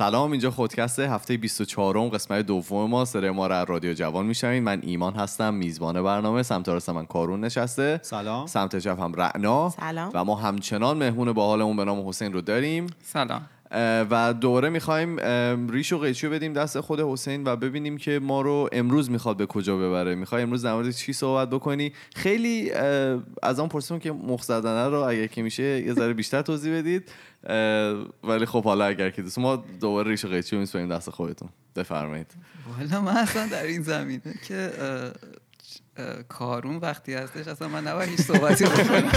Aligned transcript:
سلام 0.00 0.30
اینجا 0.30 0.50
خودکست 0.50 0.98
هفته 0.98 1.36
24 1.36 1.96
م 1.96 2.08
قسمت 2.08 2.46
دوم 2.46 2.90
ما 2.90 3.04
سر 3.04 3.30
ما 3.30 3.46
را 3.46 3.62
رادیو 3.62 3.94
جوان 3.94 4.26
میشنوید. 4.26 4.62
من 4.62 4.80
ایمان 4.82 5.14
هستم 5.14 5.54
میزبان 5.54 6.02
برنامه 6.02 6.42
سمت 6.42 6.68
راست 6.68 6.90
من 6.90 7.06
کارون 7.06 7.40
نشسته. 7.40 8.00
سلام. 8.02 8.46
سمت 8.46 8.76
چپ 8.76 9.00
هم 9.00 9.12
رعنا. 9.14 9.68
سلام. 9.68 10.10
و 10.14 10.24
ما 10.24 10.34
همچنان 10.34 10.96
مهمون 10.96 11.32
با 11.32 11.46
حالمون 11.46 11.76
به 11.76 11.84
نام 11.84 12.08
حسین 12.08 12.32
رو 12.32 12.40
داریم. 12.40 12.86
سلام. 13.02 13.42
و 14.10 14.34
دوباره 14.40 14.68
می‌خوایم 14.68 15.18
ریش 15.70 15.92
و 15.92 15.98
قیچی 15.98 16.28
بدیم 16.28 16.52
دست 16.52 16.80
خود 16.80 17.00
حسین 17.00 17.44
و 17.46 17.56
ببینیم 17.56 17.96
که 17.96 18.18
ما 18.22 18.40
رو 18.40 18.68
امروز 18.72 19.10
می‌خواد 19.10 19.36
به 19.36 19.46
کجا 19.46 19.76
ببره. 19.76 20.14
می‌خوای 20.14 20.42
امروز 20.42 20.62
در 20.62 20.74
مورد 20.74 20.90
چی 20.90 21.12
صحبت 21.12 21.50
بکنی؟ 21.50 21.92
خیلی 22.14 22.72
از 23.42 23.60
آن 23.60 23.68
پرسیم 23.68 23.98
که 23.98 24.12
مخ 24.12 24.42
زدنه 24.42 24.88
رو 24.88 24.98
اگر 24.98 25.26
که 25.26 25.42
میشه 25.42 25.62
یه 25.62 25.94
ذره 25.94 26.12
بیشتر 26.12 26.42
توضیح 26.42 26.78
بدید. 26.78 27.10
ولی 28.24 28.46
خب 28.46 28.64
حالا 28.64 28.84
اگر 28.84 29.10
که 29.10 29.22
دوست 29.22 29.38
ما 29.38 29.64
دوباره 29.80 30.10
ریش 30.10 30.24
و 30.24 30.28
قیچی 30.28 30.56
میسپاریم 30.56 30.88
دست 30.88 31.10
خودتون. 31.10 31.48
بفرمایید. 31.76 32.34
والا 32.78 33.00
من 33.00 33.16
اصلا 33.16 33.46
در 33.46 33.62
این 33.62 33.82
زمینه 33.82 34.34
که 34.48 34.70
کارون 36.28 36.76
وقتی 36.76 37.14
هستش 37.14 37.48
اصلا 37.48 37.68
من 37.68 37.86
نباید 37.86 38.08
هیچ 38.08 38.20
صحبتی 38.20 38.64
بکنم. 38.64 39.10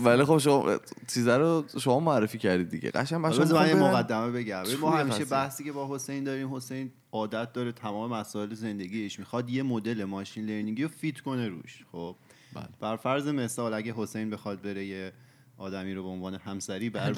ولی 0.00 0.24
خب 0.24 0.38
شما 0.38 0.76
چیزا 1.14 1.36
رو 1.36 1.64
شما 1.80 2.00
معرفی 2.00 2.38
کردید 2.38 2.68
دیگه. 2.68 2.90
قشنگ 2.90 3.24
بچه‌ها 3.24 3.44
حالا 3.44 3.60
من 3.60 3.68
یه. 3.68 3.74
مقدمه 3.74 4.30
بگم. 4.30 4.62
ما 4.80 4.90
همیشه. 4.90 5.24
بحثی 5.24 5.64
که 5.64 5.72
با 5.72 5.94
حسین 5.94 6.24
داریم 6.24 6.54
حسین 6.54 6.90
عادت 7.12 7.52
داره 7.52 7.72
تمام 7.72 8.10
مسائل 8.12 8.54
زندگیش. 8.54 9.18
می‌خواد 9.18 9.50
یه 9.50 9.62
مدل 9.62 10.04
ماشین 10.04 10.46
لرنینگی 10.46 10.82
رو 10.82 10.88
فیت 10.88 11.20
کنه 11.20 11.48
روش 11.48 11.84
خب؟ 11.92 12.16
بله. 12.54 12.68
بر 12.80 12.96
فرض 12.96 13.26
مثال 13.28 13.74
اگه 13.74 13.94
حسین 13.96 14.30
بخواد 14.30 14.62
بره 14.62 14.84
یه 14.84 15.12
آدمی 15.58 15.94
رو 15.94 16.02
به 16.02 16.08
عنوان 16.08 16.34
همسری 16.34 16.90
بر 16.96 17.14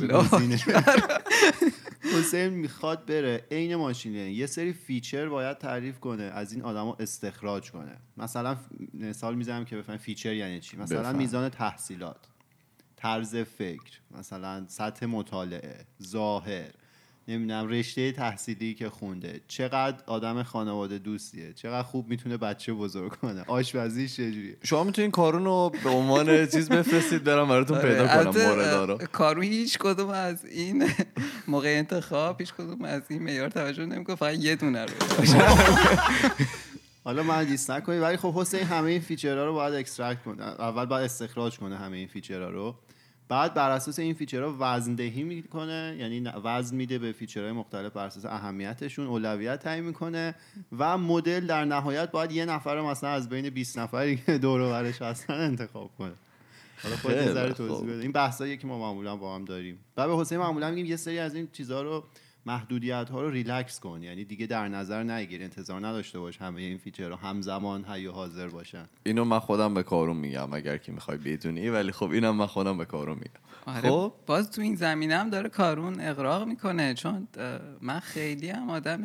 حسین 2.18 2.48
می‌خواد 2.48 3.06
بره 3.06 3.44
عین 3.50 3.76
machine 3.76 4.12
learning. 4.12 4.36
یه 4.36 4.46
سری 4.46 4.72
feature 4.72 5.28
باید 5.28 5.58
تعریف 5.58 6.00
کنه 6.00 6.22
از 6.22 6.52
این 6.52 6.62
آدما 6.62 6.96
استخراج 7.00 7.70
کنه. 7.70 7.96
مثلا 8.16 8.56
مثال 8.94 9.34
می‌زنم 9.34 9.64
که 9.64 9.76
بفهمید 9.76 10.00
feature 10.00 10.32
یعنی 10.34 10.60
چی. 10.60 10.76
مثلا 10.76 11.00
بفهم. 11.00 11.16
میزان 11.16 11.48
تحصیلات. 11.48 12.16
طرز 13.04 13.36
فکر 13.36 14.00
مثلا 14.18 14.64
سطح 14.68 15.06
مطالعه 15.06 15.84
ظاهر 16.02 16.70
نمی‌دونم 17.28 17.68
رشته 17.68 18.12
تحصیلی 18.12 18.74
که 18.74 18.88
خونده. 18.90 19.40
چقدر 19.48 19.96
آدم 20.06 20.42
خانواده 20.42 20.98
دوستیه 20.98 21.52
چقدر 21.52 21.82
خوب 21.82 22.08
می‌تونه 22.08 22.36
بچه 22.36 22.72
بزرگ 22.72 23.12
کنه. 23.12 23.44
آشپزیش 23.46 24.14
چجوریه؟ 24.16 24.56
شما 24.62 24.84
می‌تونین 24.84 25.10
کارون 25.10 25.44
رو 25.44 25.72
به 25.84 25.90
عنوان 25.90 26.46
چیز 26.46 26.68
بفرستید 26.68 27.24
برام 27.24 27.48
براتون 27.48 27.78
آره، 27.78 27.88
پیدا 27.88 28.06
کنم 28.06 28.18
البته، 28.18 28.48
موردا 28.48 28.84
رو 28.84 28.94
اه، 28.94 29.06
کارون 29.06 29.44
هیچ 29.44 29.78
کدوم 29.78 30.08
از 30.08 30.44
این 30.44 30.90
موقع 31.48 31.68
انتخاب 31.78 32.40
هیچ 32.40 32.54
کدوم 32.54 32.84
از 32.84 33.02
این 33.08 33.22
معیار 33.22 33.48
توجه 33.48 33.86
نمی‌کنه 33.86 34.16
فقط 34.16 34.38
یه 34.38 34.56
دونه 34.56 34.84
رو. 34.84 34.92
حالا 37.04 37.22
من 37.22 37.44
diss 37.44 37.70
نکنید 37.70 38.02
ولی 38.02 38.16
خب 38.16 38.34
حسین 38.34 38.60
همه 38.62 38.90
این 38.90 39.00
feature 39.00 39.39
ها 39.39 39.44
رو 39.44 39.52
باید 39.52 39.74
extract 39.74 40.22
کنه. 40.22 40.42
اول 40.42 40.84
باید 40.84 41.04
استخراج 41.04 41.58
کنه 41.58 41.76
همه 41.76 41.96
این 41.96 42.06
feature 42.08 42.43
ها 42.43 42.48
رو. 42.48 42.74
بعد 43.28 43.54
بر 43.54 43.70
اساس 43.70 43.98
این 43.98 44.14
feature 44.14 44.51
ها 44.51 44.56
وزن 44.60 44.94
دهی 44.94 45.22
می‌کنه 45.22 45.96
یعنی 45.98 46.20
وزن 46.44 46.76
میده 46.76 46.98
به 46.98 47.12
feature 47.12 47.43
های 47.43 47.52
مختلف 47.52 47.92
بر 47.92 48.06
اساس 48.06 48.24
اهمیتشون 48.24 49.06
اولویت 49.06 49.60
تعیین 49.60 49.84
می‌کنه 49.84 50.34
و 50.78 50.98
مدل 50.98 51.46
در 51.46 51.64
نهایت 51.64 52.10
باید 52.10 52.32
یه 52.32 52.44
نفر 52.44 52.80
مثلا 52.80 53.10
از 53.10 53.28
بین 53.28 53.50
20 53.50 53.78
نفری 53.78 54.16
که 54.16 54.38
دور 54.38 54.60
و 54.60 54.70
برش 54.70 55.02
هستن 55.02 55.34
انتخاب 55.34 55.90
کنه. 55.98 56.12
حالا 56.82 56.96
ذره 57.34 57.52
خوب. 57.52 57.68
توضیح 57.68 57.88
بده. 57.88 58.02
این 58.02 58.12
بحثایی 58.12 58.56
که 58.56 58.66
ما 58.66 58.78
معمولا 58.78 59.16
با 59.16 59.34
هم 59.34 59.44
داریم. 59.44 59.78
و 59.96 60.08
به 60.08 60.16
حسین 60.16 60.38
معمولا 60.38 60.70
میگیم 60.70 60.86
یه 60.86 60.96
سری 60.96 61.18
از 61.18 61.34
این 61.34 61.48
چیزها 61.52 61.82
رو 61.82 62.04
محدودیت 62.46 63.08
ها 63.10 63.22
رو 63.22 63.30
ریلکس 63.30 63.80
کن. 63.80 64.02
یعنی 64.02 64.24
دیگه 64.24 64.46
در 64.46 64.68
نظر 64.68 65.02
نگیر. 65.02 65.42
انتظار 65.42 65.86
نداشته 65.86 66.18
باش 66.18 66.38
همه 66.38 66.60
این 66.60 66.78
feature 66.78 67.08
رو 67.08 67.16
همزمان 67.16 67.84
حی 67.84 68.06
حاضر 68.06 68.48
باشن. 68.48 68.88
اینو 69.06 69.24
من 69.24 69.38
خودم 69.38 69.74
به 69.74 69.82
کارون 69.82 70.16
میگم 70.16 70.52
اگر 70.52 70.76
که 70.76 70.92
می‌خوای 70.92 71.18
بدونی 71.18 71.68
ولی 71.68 71.92
خب 71.92 72.10
اینم 72.10 72.36
من 72.36 72.46
خودم 72.46 72.78
به 72.78 72.84
کارون 72.84 73.18
میگم. 73.18 73.76
آره 73.76 73.90
خب؟ 73.90 74.12
باز 74.26 74.50
تو 74.50 74.62
این 74.62 74.74
زمینه 74.76 75.16
هم 75.16 75.30
داره 75.30 75.48
کارون 75.48 76.00
اغراق 76.00 76.46
می‌کنه. 76.46 76.94
چون 76.94 77.28
من 77.80 78.00
خیلی 78.00 78.50
هم 78.50 78.70
آدم 78.70 79.02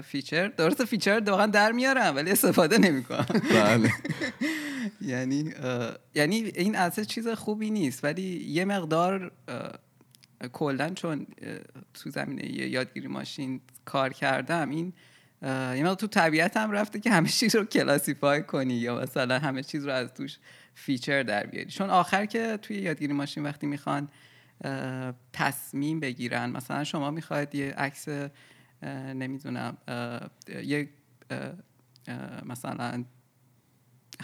feature 0.00 0.48
درست 0.48 0.84
feature 0.84 1.22
واقعا 1.26 1.46
در 1.46 1.72
میارم 1.72 2.16
ولی 2.16 2.30
استفاده 2.30 2.78
نمی‌کنم. 2.78 3.26
بله. 3.54 3.92
یعنی 5.00 5.52
یعنی 6.14 6.36
این 6.36 6.76
اصلا 6.76 7.04
چیز 7.04 7.28
خوبی 7.28 7.70
نیست. 7.70 8.04
ولی 8.04 8.44
یه 8.48 8.64
مقدار 8.64 9.32
کلا 10.52 10.90
چون 10.90 11.26
تو 11.94 12.10
زمینه 12.10 12.50
یادگیری 12.50 13.08
ماشین 13.08 13.60
کار 13.84 14.12
کردم 14.12 14.70
این 14.70 14.92
یه 15.76 15.94
تو 15.94 16.06
طبیعت 16.06 16.56
هم 16.56 16.70
رفته 16.70 17.00
که 17.00 17.10
همه 17.10 17.28
چیز 17.28 17.56
رو 17.56 17.64
classify 17.64 18.42
کنی 18.42 18.74
یا 18.74 19.00
مثلا 19.00 19.38
همه 19.38 19.62
چیز 19.62 19.86
رو 19.86 19.92
از 19.92 20.14
توش 20.14 20.38
feature 20.74 21.22
در 21.22 21.46
بیاری. 21.46 21.70
چون 21.70 21.90
آخر 21.90 22.26
که 22.26 22.58
توی 22.62 22.76
یادگیری 22.76 23.12
ماشین 23.12 23.44
وقتی 23.44 23.66
می‌خوان 23.66 24.08
تصمیم 25.32 26.00
بگیرن 26.00 26.50
مثلا 26.50 26.84
شما 26.84 27.10
می‌خواید 27.10 27.54
یه 27.54 27.72
عکس 27.72 28.08
نمی‌دونم 29.14 29.76
یه 30.64 30.88
مثلا 32.44 33.04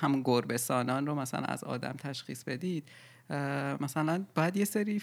همون 0.01 0.23
گربهسانان 0.25 1.07
رو 1.07 1.15
مثلا 1.15 1.45
از 1.45 1.65
آدم 1.65 1.93
تشخیص 1.93 2.45
بدید 2.45 2.89
مثلا 3.81 4.25
باید 4.35 4.57
یه 4.57 4.65
سری 4.65 5.03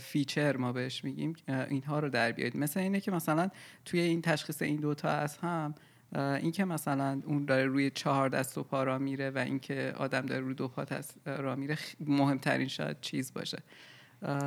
feature 0.00 0.56
ما 0.56 0.72
بهش 0.72 1.04
میگیم 1.04 1.32
اینها 1.48 1.98
رو 1.98 2.08
در 2.08 2.32
بیارید. 2.32 2.56
مثل 2.56 2.80
اینه 2.80 3.00
که 3.00 3.10
مثلا 3.10 3.50
توی 3.84 4.00
این 4.00 4.22
تشخیص 4.22 4.62
این 4.62 4.76
دوتا 4.76 5.08
از 5.08 5.36
هم 5.36 5.74
این 6.14 6.52
که 6.52 6.64
مثلا 6.64 7.22
اون 7.24 7.44
داره 7.44 7.64
روی 7.64 7.90
چهار 7.90 8.28
دست 8.28 8.58
و 8.58 8.62
پا 8.62 8.84
را 8.84 8.98
میره 8.98 9.30
و 9.30 9.38
اینکه 9.38 9.94
آدم 9.96 10.20
داره 10.20 10.40
روی 10.40 10.54
دو 10.54 10.68
پا 10.68 10.84
را 11.26 11.56
میره 11.56 11.78
مهمترین 12.00 12.68
شاید 12.68 13.00
چیز 13.00 13.32
باشه. 13.32 13.58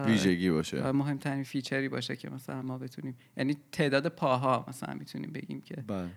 ویژگی 0.05 0.51
باشه. 0.51 0.91
مهمترین 0.91 1.43
feature 1.43 1.84
ی 1.84 1.89
باشه 1.89 2.15
که 2.15 2.29
مثلا 2.29 2.61
ما 2.61 2.77
بتونیم 2.77 3.17
یعنی 3.37 3.57
تعداد 3.71 4.07
پاها 4.07 4.65
مثلا 4.67 4.93
می‌تونیم 4.93 5.31
بگیم 5.31 5.61
که 5.61 5.75
بله. 5.75 6.09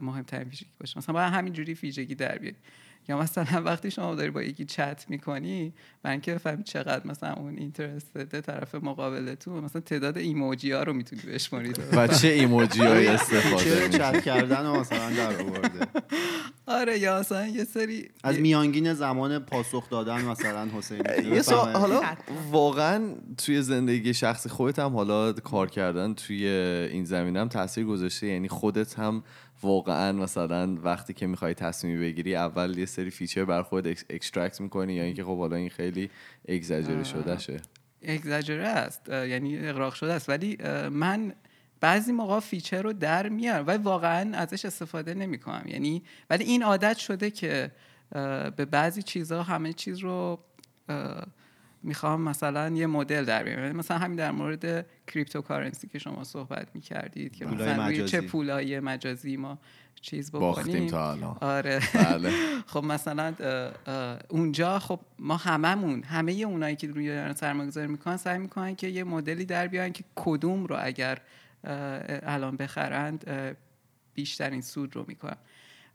مهمترین 0.00 0.48
ویژگی 0.48 0.70
باشه. 0.80 0.98
مثلا 0.98 1.12
باید 1.12 1.32
همینجوری 1.32 1.74
ویژگی 1.74 2.14
در 2.14 2.38
بیاری 2.38 2.56
یا 3.08 3.18
مثلا 3.18 3.62
وقتی 3.62 3.90
شما 3.90 4.14
داری 4.14 4.30
با 4.30 4.42
یکی 4.42 4.64
چت 4.64 5.04
می‌کنی 5.08 5.72
برای 6.02 6.12
اینکه 6.12 6.34
بفهمی 6.34 6.62
چقدر 6.62 7.06
مثلا 7.06 7.32
اون 7.32 7.58
اینترستد 7.58 8.40
طرف 8.40 8.74
مقابلتون 8.74 9.64
مثلا 9.64 9.80
تعداد 9.80 10.18
ایموجی 10.18 10.72
ها 10.72 10.82
رو 10.82 10.92
می‌تونی 10.92 11.22
بشمارید 11.22 11.80
و 11.92 12.08
چه 12.08 12.28
ایموجی 12.28 12.80
های 12.80 13.06
استفاده؟ 13.06 13.88
چت 13.88 14.24
کردن 14.24 14.66
مثلا 14.66 15.10
در 15.10 15.42
آورده 15.42 15.86
آره 16.66 16.98
یا 16.98 17.20
مثلا 17.20 17.46
یه 17.46 17.64
سری 17.64 18.08
از 18.24 18.38
میانگین 18.38 18.94
زمان 18.94 19.38
پاسخ 19.38 19.90
دادن 19.90 20.24
مثلا 20.24 20.68
حسین 20.78 21.02
یه. 21.32 21.42
حالا. 21.54 22.00
واقعا 22.50 23.14
توی 23.38 23.62
زندگی 23.62 24.14
شخصی 24.14 24.48
خودت 24.48 24.78
هم 24.78 24.92
حالا 24.92 25.32
کار 25.32 25.70
کردن 25.70 26.14
توی 26.14 26.46
این 26.46 27.04
زمینه 27.04 27.40
هم 27.40 27.48
تاثیر 27.48 27.84
گذاشته 27.84 28.26
یعنی 28.26 28.48
خودت 28.48 28.98
هم 28.98 29.22
واقعا 29.62 30.12
مثلا 30.12 30.74
وقتی 30.82 31.14
که 31.14 31.26
می‌خوای 31.26 31.54
تصمیم 31.54 32.00
بگیری 32.00 32.36
اول 32.36 32.78
یه 32.78 32.86
سری 32.86 33.10
feature 33.10 33.44
بر 33.44 33.62
خود 33.62 33.86
extract 33.86 34.60
می‌کنی 34.60 34.94
یا 34.94 35.02
اینکه 35.02 35.24
خب 35.24 35.38
حالا 35.38 35.56
این 35.56 35.70
خیلی 35.70 36.10
اگزاجره 36.48 37.04
شده 37.04 37.38
شه 37.38 37.60
اگزاجره 38.02 38.66
است. 38.66 39.08
یعنی 39.08 39.58
اغراق 39.58 39.94
شده 39.94 40.12
است. 40.12 40.28
ولی 40.28 40.58
من 40.90 41.32
بعضی 41.80 42.12
موقع 42.12 42.40
feature 42.40 42.82
رو 42.82 42.92
در 42.92 43.28
میارم 43.28 43.66
ولی 43.66 43.82
واقعا 43.82 44.36
ازش 44.36 44.64
استفاده 44.64 45.14
نمی 45.14 45.38
کنم 45.38 45.64
یعنی 45.66 46.02
ولی 46.30 46.44
این 46.44 46.62
عادت 46.62 46.96
شده 46.96 47.30
که 47.30 47.70
به 48.56 48.64
بعضی 48.70 49.02
چیزها 49.02 49.42
همه 49.42 49.72
چیز 49.72 49.98
رو 49.98 50.38
می‌خوام 51.86 52.20
مثلا 52.20 52.68
یه 52.76 52.86
مدل 52.86 53.24
در 53.24 53.42
بیارم. 53.42 53.62
یعنی 53.62 53.78
مثلا 53.78 53.98
همین 53.98 54.16
در 54.16 54.30
مورد 54.30 54.86
cryptocurrency 55.06 55.88
که 55.88 55.98
شما 55.98 56.24
صحبت 56.24 56.68
می 56.74 56.80
کردید 56.80 57.36
که 57.36 57.46
مثلا 57.46 57.86
روی 57.86 58.04
چه. 58.04 58.20
پولای 58.20 58.80
مجازی 58.80 59.36
ما 59.36 59.58
چیز 60.00 60.30
بکنیم. 60.30 60.40
باختیم 60.40 60.86
تا 60.86 61.12
الان. 61.12 61.36
آره. 61.40 61.80
بله. 61.94 62.30
خب 62.72 62.84
مثلا 62.84 63.34
اونجا 64.28 64.78
خب 64.78 65.00
ما 65.18 65.36
هممون 65.36 66.02
همه 66.02 66.32
اونایی 66.32 66.76
که 66.76 66.86
روی 66.86 67.08
دارن 67.08 67.32
سرمایه 67.32 67.68
گذاری 67.68 67.86
می‌کنن 67.86 68.16
سعی 68.16 68.38
می‌کنن 68.38 68.74
که 68.74 68.88
یه 68.88 69.04
مدلی 69.04 69.44
در 69.44 69.66
بیارن 69.66 69.92
که 69.92 70.04
کدوم 70.14 70.66
رو 70.66 70.76
اگر 70.80 71.18
الان 72.22 72.56
بخرند 72.56 73.30
بیشترین 74.14 74.60
سود 74.60 74.96
رو 74.96 75.04
می‌کنن. 75.08 75.36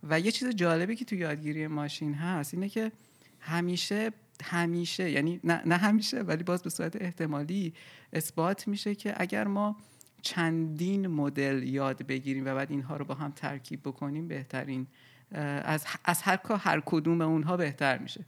و 0.03 0.19
یه 0.19 0.31
چیز 0.31 0.49
جالبی 0.49 0.95
که 0.95 1.05
تو 1.05 1.15
یادگیری 1.15 1.67
ماشین 1.67 2.13
هست 2.13 2.53
اینه 2.53 2.69
که 2.69 2.91
همیشه 3.39 4.11
همیشه 4.43 5.11
یعنی 5.11 5.39
نه, 5.43 5.61
نه 5.65 5.77
همیشه 5.77 6.21
ولی 6.21 6.43
باز 6.43 6.63
به 6.63 6.69
صورت 6.69 7.01
احتمالی 7.01 7.73
اثبات 8.13 8.67
میشه 8.67 8.95
که 8.95 9.13
اگر 9.17 9.47
ما 9.47 9.77
چندین 10.21 11.07
مدل 11.07 11.63
یاد 11.63 12.07
بگیریم 12.07 12.45
و 12.45 12.55
بعد 12.55 12.71
اینها 12.71 12.97
رو 12.97 13.05
با 13.05 13.13
هم 13.13 13.31
ترکیب 13.31 13.79
بکنیم 13.81 14.27
بهترین 14.27 14.88
از, 15.31 15.85
از 16.05 16.21
هر 16.21 16.35
کا 16.35 16.57
هر 16.57 16.81
کدوم 16.85 17.21
اونها 17.21 17.57
بهتر 17.57 17.97
میشه 17.97 18.25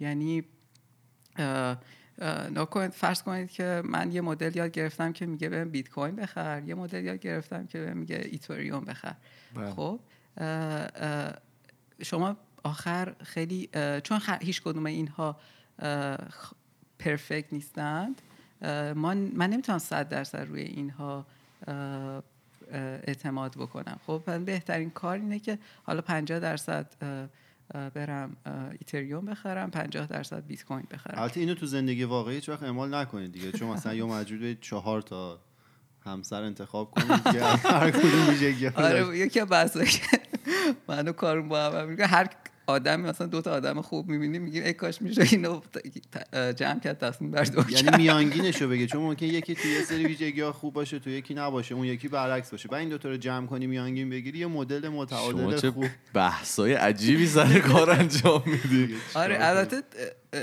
یعنی 0.00 0.44
نکنید 2.54 2.90
فرض 2.90 3.22
کنید 3.22 3.50
که 3.50 3.82
من 3.84 4.12
یه 4.12 4.20
مدل 4.20 4.56
یاد 4.56 4.70
گرفتم 4.70 5.12
که 5.12 5.26
میگه 5.26 5.48
به 5.48 5.64
بیت 5.64 5.88
کوین 5.88 6.16
بخر 6.16 6.62
یه 6.66 6.74
مدل 6.74 7.04
یاد 7.04 7.18
گرفتم 7.18 7.66
که 7.66 7.78
میگه 7.78 8.20
ایتوریوم 8.30 8.84
بخر 8.84 9.14
بله. 9.54 9.70
خب 9.70 10.00
شما 12.02 12.36
آخر 12.62 13.14
خیلی 13.22 13.68
چون 14.02 14.20
هیچ 14.40 14.62
کدوم 14.62 14.86
اینها 14.86 15.36
پرفکت 16.98 17.52
نیستند. 17.52 18.22
من, 18.62 19.16
من 19.16 19.50
نمی‌تونم 19.50 19.78
صد 19.78 20.08
درصد 20.08 20.46
روی 20.48 20.62
اینها 20.62 21.26
اعتماد 22.72 23.56
بکنم. 23.56 24.00
خب 24.06 24.38
بهترین 24.44 24.90
کار 24.90 25.16
اینه 25.16 25.38
که 25.38 25.58
حالا 25.82 26.00
50 26.00 26.38
درصد 26.38 26.86
برم 27.94 28.36
ایتریوم 28.72 29.24
بخرم 29.24 29.70
50 29.70 30.06
درصد 30.06 30.46
بیت 30.46 30.64
کوین 30.64 30.86
بخرم. 30.90 31.22
البته 31.22 31.40
اینو 31.40 31.54
تو 31.54 31.66
زندگی 31.66 32.04
واقعی 32.04 32.34
هیچ 32.34 32.48
وقت 32.48 32.62
اعمال 32.62 32.94
نکنید 32.94 33.32
دیگه 33.32 33.52
چون 33.52 33.68
مثلا 33.68 33.94
یا 33.94 34.06
مجبور 34.06 34.54
چهار 34.54 35.02
تا 35.02 35.40
همسر 36.04 36.42
انتخاب 36.42 36.90
کنید 36.90 37.22
که 37.22 37.44
هر 37.78 37.90
کدوم 37.90 38.28
ویژگی 38.28 38.66
آره 38.66 39.18
یکی 39.18 39.40
از 39.40 39.76
منو 40.88 41.12
کارون 41.12 41.48
با 41.48 41.70
هم 41.70 42.00
هر 42.00 42.28
آدمی 42.66 43.02
مثلا 43.02 43.26
دو 43.26 43.42
تا 43.42 43.52
آدم 43.52 43.80
خوب 43.80 44.08
می‌بینیم 44.08 44.42
میگیم 44.42 44.64
ای 44.64 44.72
کاش 44.72 45.02
میشه 45.02 45.22
اینو 45.22 45.60
جمع 46.32 46.80
کرد 46.80 46.98
تصمیم 46.98 47.30
بر 47.30 47.44
دو 47.44 47.70
یعنی 47.70 47.96
میانگینشو 47.96 48.68
بگه 48.68 48.86
چون 48.86 49.02
ممکن 49.02 49.26
یکی 49.26 49.54
توی 49.54 49.70
یه 49.70 49.82
سری 49.82 50.06
ویژگی 50.06 50.40
ها 50.40 50.52
خوب 50.52 50.74
باشه 50.74 50.98
تو 50.98 51.10
یکی 51.10 51.34
نباشه 51.34 51.74
اون 51.74 51.84
یکی 51.84 52.08
برعکس 52.08 52.50
باشه. 52.50 52.68
بعد 52.68 52.80
این 52.80 52.88
دو 52.88 52.98
تا 52.98 53.08
رو 53.08 53.16
جمع 53.16 53.46
کنی 53.46 53.66
میانگین 53.66 54.10
بگیری 54.10 54.38
یه 54.38 54.46
مدل 54.46 54.88
متعادل 54.88 55.58
چه 55.58 55.70
خوب. 55.70 55.86
بحثای 56.14 56.72
عجیبی 56.72 57.26
سر 57.26 57.58
کار 57.58 57.90
انجام 57.90 58.42
میدی. 58.46 58.94
آره 59.14 59.38
البته 59.40 59.82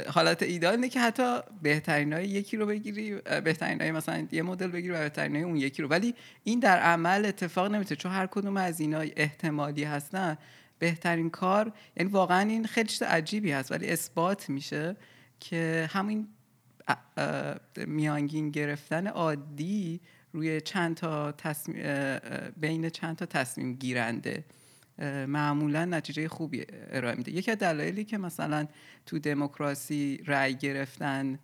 حالت 0.10 0.44
ایدال 0.44 0.74
اینه 0.74 0.90
که 0.90 1.00
حتی 1.00 1.40
بهترین 1.62 2.14
های 2.14 2.28
یکی 2.28 2.58
رو 2.58 2.66
بگیری 2.66 3.16
بهترین 3.44 3.82
های 3.82 3.92
مثلا 3.92 4.28
یه 4.32 4.42
مدل 4.42 4.68
بگیری 4.68 4.94
و 4.94 5.00
بهترین 5.00 5.36
های 5.36 5.44
اون 5.44 5.56
یکی 5.56 5.82
رو. 5.82 5.88
ولی 5.88 6.16
این 6.44 6.60
در 6.60 6.80
عمل 6.80 7.26
اتفاق 7.26 7.72
نمیته 7.72 7.96
چون 7.96 8.12
هر 8.12 8.28
کدوم 8.28 8.58
از 8.58 8.80
اینا 8.80 9.04
احتمالی 9.16 9.84
هستن. 9.84 10.38
بهترین 10.80 11.30
کار 11.30 11.74
یعنی 11.98 12.10
واقعا 12.12 12.50
این 12.50 12.66
خیلی 12.66 12.88
چیز 12.88 13.02
عجیبی 13.02 13.52
هست 13.52 13.72
ولی 13.72 13.90
اثبات 13.90 14.50
میشه 14.50 14.96
که 15.40 15.90
همین 15.92 16.28
میانگین 17.88 18.50
گرفتن 18.50 19.08
عادی 19.08 20.02
روی 20.34 20.62
چند 20.62 20.96
تا 20.96 21.32
تصمیم 21.32 21.84
بین 22.58 22.90
چند 22.90 23.16
تا 23.16 23.26
تصمیم 23.26 23.74
گیرنده. 23.74 24.44
معمولا 25.28 25.86
نتیجه 25.86 26.28
خوبی 26.28 26.66
ارائه 26.70 27.16
میده. 27.16 27.32
یکی 27.32 27.52
از 27.52 27.58
دلایلی 27.58 28.04
که 28.04 28.18
مثلا 28.18 28.68
تو 29.06 29.20
دموکراسی 29.20 30.24
رأی 30.26 30.56
گرفتن 30.56 31.40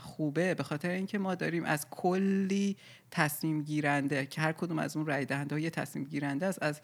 خوبه 0.00 0.54
به 0.54 0.62
خاطر 0.62 0.90
اینکه 0.90 1.18
ما 1.18 1.34
داریم 1.34 1.64
از 1.64 1.86
کلی 1.90 2.76
تصمیم 3.10 3.62
گیرنده 3.62 4.26
که 4.26 4.40
هر 4.40 4.52
کدوم 4.52 4.78
از 4.78 4.96
اون 4.96 5.06
رای 5.06 5.24
دهنده 5.24 5.54
ها 5.54 5.58
یه 5.58 5.70
تصمیم 5.70 6.04
گیرنده 6.04 6.46
است 6.46 6.62
از 6.62 6.80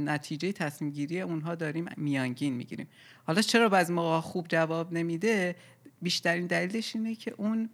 نتیجه 0.00 0.52
تصمیم 0.52 0.90
گیری 0.90 1.20
اونها 1.20 1.54
داریم 1.54 1.86
میانگین 1.96 2.54
می‌گیریم. 2.54 2.88
حالا 3.24 3.42
چرا 3.42 3.68
بعضی 3.68 3.92
موقع 3.92 4.20
خوب 4.20 4.46
جواب 4.48 4.92
نمیده؟ 4.92 5.56
بیشترین 6.02 6.46
دلیلش 6.46 6.96
اینه 6.96 7.14
که 7.14 7.34
اون 7.36 7.70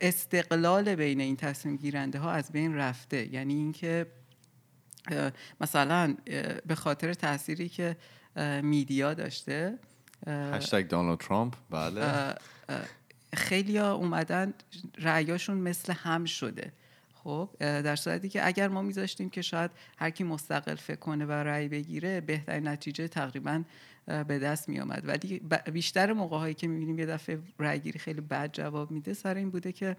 استقلال 0.00 0.94
بین 0.94 1.20
این 1.20 1.36
تصمیم 1.36 1.76
گیرنده 1.76 2.18
ها 2.18 2.32
از 2.32 2.52
بین 2.52 2.74
رفته. 2.74 3.34
یعنی 3.34 3.54
اینکه 3.54 4.06
مثلا 5.60 6.16
به 6.66 6.74
خاطر 6.74 7.14
تأثیری 7.14 7.68
که 7.68 7.96
میدیا 8.62 9.14
داشته 9.14 9.78
هشتگ 10.26 10.88
دانالد 10.88 11.18
ترامپ؟ 11.18 11.54
بله. 11.70 12.34
خیلی 13.34 13.78
اومدن 13.78 14.54
رأیاشون 14.98 15.56
مثل 15.56 15.92
هم 15.92 16.24
شده. 16.24 16.72
خب 17.14 17.50
در 17.60 17.96
صورتی 17.96 18.28
که 18.28 18.46
اگر 18.46 18.68
ما 18.68 18.82
میذاشتیم 18.82 19.30
که 19.30 19.42
شاید 19.42 19.70
هر 19.98 20.10
کی 20.10 20.24
مستقل 20.24 20.74
فکر 20.74 20.96
کنه 20.96 21.26
و 21.26 21.32
رأی 21.32 21.68
بگیره 21.68 22.20
بهترین 22.20 22.68
نتیجه 22.68 23.08
تقریبا 23.08 23.62
به 24.06 24.38
دست 24.38 24.68
می 24.68 24.80
آمد 24.80 25.08
ولی 25.08 25.40
بیشتر 25.72 26.12
موقع 26.12 26.38
هایی 26.38 26.54
که 26.54 26.68
می‌بینیم 26.68 26.98
یه 26.98 27.06
دفعه 27.06 27.38
رأی 27.58 27.80
گیری 27.80 27.98
خیلی 27.98 28.20
بد 28.20 28.52
جواب 28.52 28.90
میده 28.90 29.14
سر 29.14 29.34
این 29.34 29.50
بوده 29.50 29.72
که 29.72 29.96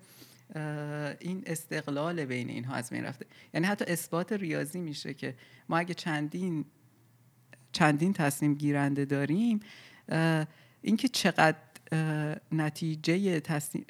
این 1.19 1.43
استقلال 1.45 2.25
بین 2.25 2.49
اینها 2.49 2.75
از 2.75 2.89
بین 2.89 3.03
رفته. 3.03 3.25
یعنی 3.53 3.67
حتی 3.67 3.85
اثبات 3.87 4.33
ریاضی 4.33 4.79
میشه 4.79 5.13
که 5.13 5.35
ما 5.69 5.77
اگه 5.77 5.93
چندین 5.93 6.65
چندین 7.71 8.13
تصمیم 8.13 8.55
گیرنده 8.55 9.05
داریم 9.05 9.59
اینکه 10.81 11.07
چقدر 11.07 11.57
نتیجه 12.51 13.39
تصمیم 13.39 13.85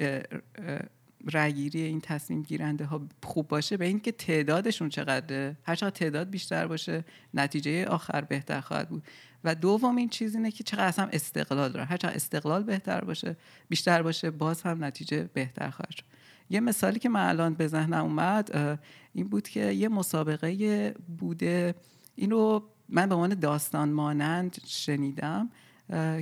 این 1.73 2.01
تصمیم 2.01 2.43
گیرنده 2.43 2.85
ها 2.85 3.01
خوب 3.23 3.47
باشه 3.47 3.77
به 3.77 3.85
اینکه 3.85 4.11
تعدادشون 4.11 4.89
چقدره؟ 4.89 5.57
هر 5.63 5.75
چقدر 5.75 5.89
تعداد 5.89 6.29
بیشتر 6.29 6.67
باشه 6.67 7.05
نتیجه 7.33 7.85
آخر 7.85 8.21
بهتر 8.21 8.61
خواهد 8.61 8.89
بود. 8.89 9.03
و 9.43 9.55
دوم 9.55 9.95
این 9.95 10.09
چیز 10.09 10.35
اینه 10.35 10.51
که 10.51 10.63
چقدر 10.63 11.03
هم 11.03 11.09
استقلال 11.13 11.71
داره 11.71 11.85
هر 11.85 11.97
چقدر 11.97 12.15
استقلال 12.15 12.63
بهتر 12.63 13.01
باشه 13.01 13.35
بیشتر 13.69 14.01
باشه 14.01 14.31
باز 14.31 14.61
هم 14.61 14.83
نتیجه 14.83 15.29
بهتر 15.33 15.69
خواهد 15.69 15.91
شد. 15.91 16.03
یه 16.49 16.59
مثالی 16.59 16.99
که 16.99 17.09
من 17.09 17.29
الان 17.29 17.53
به 17.53 17.67
ذهنم 17.67 18.03
اومد 18.03 18.79
این 19.13 19.27
بود 19.27 19.47
که 19.47 19.71
یه 19.71 19.89
مسابقه 19.89 20.93
بوده 21.17 21.75
اینو 22.15 22.61
من 22.89 23.09
به 23.09 23.15
عنوان 23.15 23.39
داستان 23.39 23.89
مانند 23.89 24.57
شنیدم 24.65 25.49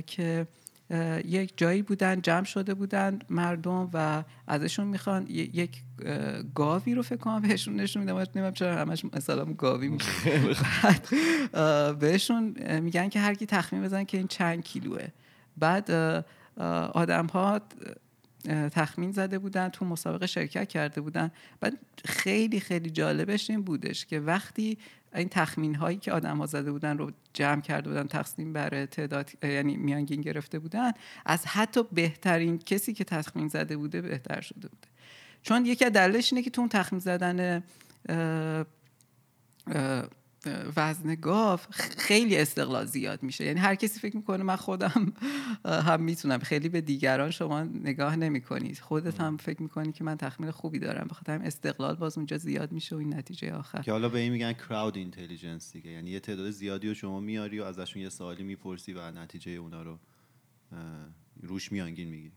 که 0.06 0.46
یک 1.24 1.52
جایی 1.56 1.82
بودن 1.82 2.20
جمع 2.20 2.44
شده 2.44 2.74
بودن 2.74 3.18
مردم 3.30 3.90
و 3.92 4.24
ازشون 4.46 4.86
می‌خوان 4.86 5.26
یک 5.28 5.82
گاوی 6.54 6.94
رو 6.94 7.02
فکر 7.02 7.16
کنم 7.16 7.40
بهشون 7.40 7.76
نشون 7.76 8.02
میدم. 8.02 8.16
نمی‌دونم 8.16 8.52
چرا 8.52 8.76
همش 8.76 9.04
مثلا 9.04 9.44
گاوی 9.44 9.88
میشه 9.88 10.10
بهشون 12.00 12.56
میگن 12.80 13.08
که 13.08 13.20
هر 13.20 13.34
کی 13.34 13.46
تخمین 13.46 13.82
بزن 13.82 14.04
که 14.04 14.16
این 14.16 14.26
چند 14.26 14.64
کیلوه. 14.64 15.08
بعد 15.56 15.90
آدم 16.94 17.26
ها 17.26 17.60
تخمین 18.70 19.12
زده 19.12 19.38
بودن 19.38 19.68
تو 19.68 19.84
مسابقه 19.84 20.26
شرکت 20.26 20.68
کرده 20.68 21.00
بودن. 21.00 21.30
بعد 21.60 21.78
خیلی 22.04 22.60
خیلی 22.60 22.90
جالبش 22.90 23.50
این 23.50 23.62
بودش 23.62 24.06
که 24.06 24.20
وقتی 24.20 24.78
این 25.14 25.28
تخمین 25.28 25.74
هایی 25.74 25.96
که 25.96 26.12
آدم 26.12 26.38
ها 26.38 26.46
زده 26.46 26.72
بودن 26.72 26.98
رو 26.98 27.10
جمع 27.32 27.60
کرده 27.60 27.88
بودن 27.88 28.06
تقسیم 28.06 28.52
بر 28.52 28.86
تعداد 28.86 29.30
یعنی 29.44 29.76
میانگین 29.76 30.20
گرفته 30.20 30.58
بودن 30.58 30.92
از 31.26 31.46
حتی 31.46 31.82
بهترین 31.92 32.58
کسی 32.58 32.92
که 32.92 33.04
تخمین 33.04 33.48
زده 33.48 33.76
بوده 33.76 34.02
بهتر 34.02 34.40
شده 34.40 34.68
بوده. 34.68 34.88
چون 35.42 35.66
یکی 35.66 35.84
از 35.84 35.92
دلایلش 35.92 36.32
اینه 36.32 36.42
که 36.42 36.50
تو 36.50 36.60
اون 36.60 36.68
تخمین 36.68 37.00
زدن 37.00 37.62
وزن 40.76 41.14
گاو 41.14 41.60
خیلی 41.98 42.36
استقلال 42.36 42.86
زیاد 42.86 43.22
میشه. 43.22 43.44
یعنی 43.44 43.60
هر 43.60 43.74
کسی 43.74 44.00
فکر 44.00 44.16
می‌کنه 44.16 44.42
من 44.42 44.56
خودم 44.56 45.12
هم 45.64 46.02
می‌تونم. 46.02 46.38
خیلی 46.38 46.68
به 46.68 46.80
دیگران 46.80 47.30
شما 47.30 47.62
نگاه 47.62 48.16
نمی‌کنید. 48.16 48.78
خودت 48.78 49.20
هم 49.20 49.36
فکر 49.36 49.62
می‌کنی 49.62 49.92
که 49.92 50.04
من 50.04 50.16
تخمین 50.16 50.50
خوبی 50.50 50.78
دارم. 50.78 51.06
بخاطر 51.10 51.40
استقلال 51.44 51.94
باز 51.94 52.18
اونجا 52.18 52.38
زیاد 52.38 52.72
میشه 52.72 52.96
و 52.96 52.98
این 52.98 53.14
نتیجه 53.14 53.52
آخر. 53.52 53.82
که 53.82 53.92
حالا 53.92 54.08
به 54.08 54.18
این 54.18 54.32
میگن 54.32 54.52
کراود 54.52 54.96
اینتلیجنس 54.96 55.72
دیگه. 55.72 55.90
یعنی 55.90 56.10
یه 56.10 56.20
تعداد 56.20 56.50
زیادی 56.50 56.88
رو 56.88 56.94
شما 56.94 57.20
میاری 57.20 57.60
و 57.60 57.64
ازشون 57.64 58.02
یه 58.02 58.08
سوالی 58.08 58.42
می‌پرسی 58.42 58.92
و 58.92 59.10
نتیجه 59.10 59.52
اونا 59.52 59.82
رو 59.82 59.98
روش 61.42 61.72
میانگین 61.72 62.08
می‌گیری 62.08 62.32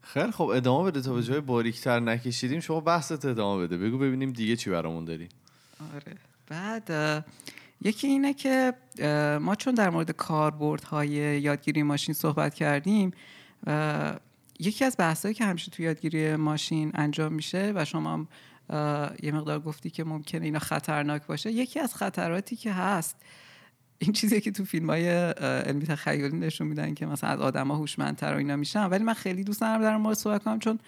خیلی 0.00 0.32
خب 0.32 0.44
ادامه 0.44 0.90
بده 0.90 1.00
تا 1.00 1.14
به 1.14 1.22
جای 1.22 1.40
باریکتر 1.40 2.00
نکشیدیم. 2.00 2.60
شما 2.60 2.80
بحثت 2.80 3.24
ادامه 3.24 3.66
بده. 3.66 3.78
بگو 3.78 3.98
ببینیم 3.98 4.32
دیگه 4.32 4.56
چی 4.56 4.70
برامون 4.70 5.04
داری. 5.04 5.28
آره. 5.94 6.16
بعد 6.48 7.24
یکی 7.82 8.06
اینه 8.06 8.34
که 8.34 8.72
ما 9.40 9.54
چون 9.54 9.74
در 9.74 9.90
مورد 9.90 10.10
کاربردهای 10.10 11.10
یادگیری 11.40 11.82
ماشین 11.82 12.14
صحبت 12.14 12.54
کردیم 12.54 13.10
یکی 14.58 14.84
از 14.84 14.96
بحثایی 14.98 15.34
که 15.34 15.44
همیشه 15.44 15.70
تو 15.70 15.82
یادگیری 15.82 16.36
ماشین 16.36 16.90
انجام 16.94 17.32
میشه 17.32 17.72
و 17.74 17.84
شما 17.84 18.12
هم 18.12 18.28
یه 19.22 19.32
مقدار 19.32 19.60
گفتی 19.60 19.90
که 19.90 20.04
ممکنه 20.04 20.44
اینا 20.44 20.58
خطرناک 20.58 21.26
باشه 21.26 21.52
یکی 21.52 21.80
از 21.80 21.94
خطراتی 21.94 22.56
که 22.56 22.72
هست 22.72 23.16
این 23.98 24.12
چیزی 24.12 24.40
که 24.40 24.50
تو 24.50 24.64
فیلم 24.64 24.90
های 24.90 25.08
علمی 25.08 25.86
تخیلی 25.86 26.36
نشون 26.36 26.66
میدن 26.66 26.94
که 26.94 27.06
مثلا 27.06 27.30
از 27.30 27.40
آدم 27.40 27.68
ها 27.68 27.76
هوشمندتر 27.76 28.34
و 28.34 28.36
اینا 28.36 28.56
میشن 28.56 28.86
ولی 28.86 29.04
من 29.04 29.14
خیلی 29.14 29.44
دوست 29.44 29.60
دارم 29.60 29.82
در 29.82 29.96
مورد 29.96 30.16
صحبت 30.16 30.44
کنم 30.44 30.58
چون 30.58 30.78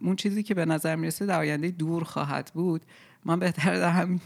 اون 0.00 0.16
چیزی 0.16 0.42
که 0.42 0.54
به 0.54 0.64
نظر 0.64 0.96
می‌رسه 0.96 1.26
در 1.26 1.38
آینده 1.38 1.70
دور 1.70 2.04
خواهد 2.04 2.50
بود. 2.54 2.82
من 3.24 3.38
بهتر 3.38 3.74
در 3.74 3.90
همین 3.90 4.20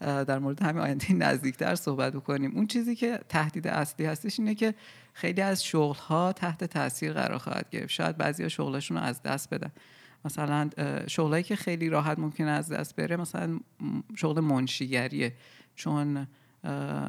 در 0.00 0.38
مورد 0.38 0.62
همین 0.62 0.82
آینده 0.82 1.12
نزدیکتر 1.12 1.74
صحبت 1.74 2.12
بکنیم. 2.12 2.56
اون 2.56 2.66
چیزی 2.66 2.96
که 2.96 3.20
تهدید 3.28 3.66
اصلی 3.66 4.06
هستش 4.06 4.38
اینه 4.38 4.54
که 4.54 4.74
خیلی 5.12 5.40
از 5.40 5.64
شغل 5.64 5.98
ها 5.98 6.32
تحت 6.32 6.64
تاثیر 6.64 7.12
قرار 7.12 7.38
خواهد 7.38 7.70
گرفت. 7.70 7.90
شاید 7.90 8.16
بعضی 8.16 8.50
شغلشون 8.50 8.96
رو 8.96 9.02
از 9.02 9.22
دست 9.22 9.54
بدن. 9.54 9.70
مثلا 10.24 10.70
شغلایی 11.06 11.42
که 11.42 11.56
خیلی 11.56 11.88
راحت 11.88 12.18
ممکن 12.18 12.44
از 12.44 12.72
دست 12.72 12.96
بره 12.96 13.16
مثلا 13.16 13.60
شغل 14.16 14.40
منشیگریه. 14.40 15.32
چون 15.76 16.26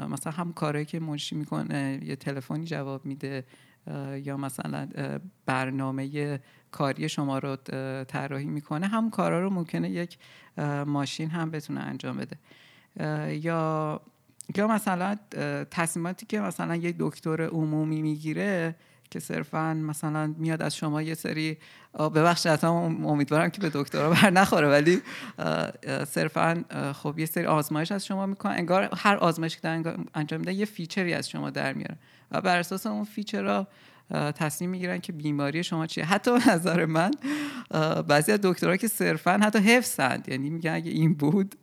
مثلا 0.09 0.33
هم 0.33 0.53
کاری 0.53 0.86
که 0.86 1.00
منشی 1.00 1.36
می‌کنه 1.36 2.00
یه 2.03 2.15
تلفنی 2.15 2.65
جواب 2.65 3.05
میده 3.05 3.45
یا 4.24 4.38
مثلا 4.38 4.88
برنامه 5.45 6.39
کاری 6.71 7.09
شما 7.09 7.39
رو 7.39 7.55
طراحی 8.07 8.45
می‌کنه 8.45 8.88
همون 8.88 9.09
کارا 9.09 9.41
رو 9.41 9.50
ممکنه 9.50 9.89
یک 9.89 10.17
ماشین 10.86 11.29
هم 11.29 11.51
بتونه 11.51 11.79
انجام 11.79 12.17
بده. 12.17 12.38
یا 13.36 14.01
یا 14.55 14.67
مثلا 14.67 15.17
تصمیماتی 15.71 16.25
که 16.25 16.39
مثلا 16.39 16.75
یک 16.75 16.95
دکتر 17.00 17.41
عمومی 17.41 18.01
می‌گیره 18.01 18.75
که 19.12 19.19
صرفا 19.19 19.74
مثلا 19.74 20.33
میاد 20.38 20.62
از 20.62 20.75
شما 20.75 21.01
یه 21.01 21.13
سری 21.13 21.57
ببخشید 22.00 22.65
امیدوارم 22.65 23.50
که 23.50 23.62
به 23.62 23.71
دکترا 23.74 24.09
بر 24.13 24.29
نخوره 24.29 24.69
ولی 24.69 25.01
صرفا 26.07 26.63
خب 26.93 27.19
یه 27.19 27.25
سری 27.25 27.45
آزمایش 27.45 27.91
از 27.91 28.05
شما 28.05 28.25
می‌کنن 28.25 28.51
انگار 28.51 28.89
هر 28.98 29.15
آزمایشی 29.15 29.59
که 29.62 29.83
انجام 30.13 30.39
میده 30.39 30.53
یه 30.53 30.65
feature 30.65 31.07
ی 31.07 31.13
از 31.13 31.29
شما 31.29 31.50
در 31.50 31.74
میاره. 31.74 31.98
و 32.31 32.41
بر 32.41 32.59
اساس 32.59 32.86
اون 32.86 33.03
feature 33.03 33.65
تصمیم 34.12 34.69
می‌گیرن 34.69 35.00
که 35.00 35.12
بیماری 35.12 35.63
شما 35.63 35.88
چیه. 35.88 36.05
حتی 36.05 36.31
به 36.31 36.50
نظر 36.50 36.86
من 36.86 37.12
بعضی 38.07 38.31
از 38.31 38.39
دکترها 38.43 38.77
که 38.77 38.88
صرفا 38.88 39.31
حتی 39.31 39.59
حفظند 39.59 40.29
یعنی 40.29 40.50
میگن 40.50 40.74
اگه 40.74 40.91
این 40.91 41.13
بود 41.13 41.55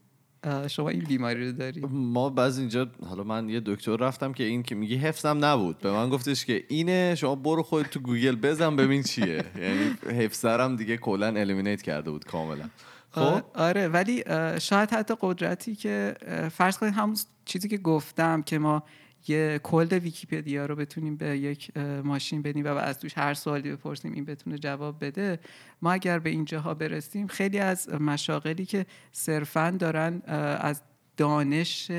شما 0.69 0.89
این 0.89 1.05
بیماری 1.05 1.47
رو 1.47 1.53
داری 1.53 1.81
ما 1.91 2.31
بعض 2.31 2.59
اینجا 2.59 2.89
حالا 3.09 3.25
من 3.25 3.49
یه 3.49 3.63
دکتر 3.67 3.97
رفتم 3.97 4.33
که 4.33 4.45
این 4.45 4.63
که 4.63 4.75
میگی 4.75 4.97
حفظم 4.97 5.45
نبود. 5.45 5.79
به 5.79 5.93
من 5.93 6.11
گفتش 6.11 6.45
که 6.45 6.65
اینه 6.69 7.15
شما 7.15 7.35
برو 7.35 7.63
خود 7.63 7.87
تو 7.87 8.01
گوگل 8.01 8.37
بزن 8.37 8.77
ببین 8.77 9.03
چیه. 9.03 9.45
یعنی 9.63 9.97
حفظرم 10.23 10.77
دیگه 10.77 10.97
کلا 10.97 11.27
الیمینیت 11.27 11.83
کرده 11.83 12.11
بود 12.11 12.25
کاملا. 12.25 12.65
خب؟ 13.11 13.43
آره 13.55 13.89
ولی 13.89 14.25
شاید 14.61 14.91
حتی 14.91 15.15
قدرتی 15.21 15.75
که 15.75 16.15
فرض 16.53 16.79
کنید 16.79 16.95
همون 16.95 17.17
چیزی 17.45 17.69
که 17.69 17.79
گفتم 17.79 18.43
که 18.43 18.59
ما 18.59 18.83
یه 19.29 19.61
کلد 19.63 19.93
ویکیپدیا 19.93 20.67
رو 20.67 20.77
بتونیم 20.77 21.17
به 21.17 21.39
یک 21.39 21.77
ماشین 22.05 22.43
بدیم 22.43 22.65
و 22.65 22.69
از 22.69 23.01
توش 23.01 23.19
هر 23.19 23.35
سوالی 23.35 23.73
بپرسیم 23.73 24.13
این 24.13 24.25
بتونه 24.25 24.59
جواب 24.59 25.05
بده. 25.05 25.39
ما 25.83 25.93
اگر 25.93 26.19
به 26.19 26.31
اینجاها 26.31 26.75
برسیم 26.75 27.27
خیلی 27.27 27.59
از 27.59 27.89
مشاغلی 27.89 28.67
که 28.67 28.87
صرفا 29.13 29.71
دارن 29.71 30.23
از 30.61 30.83
دانش 31.17 31.93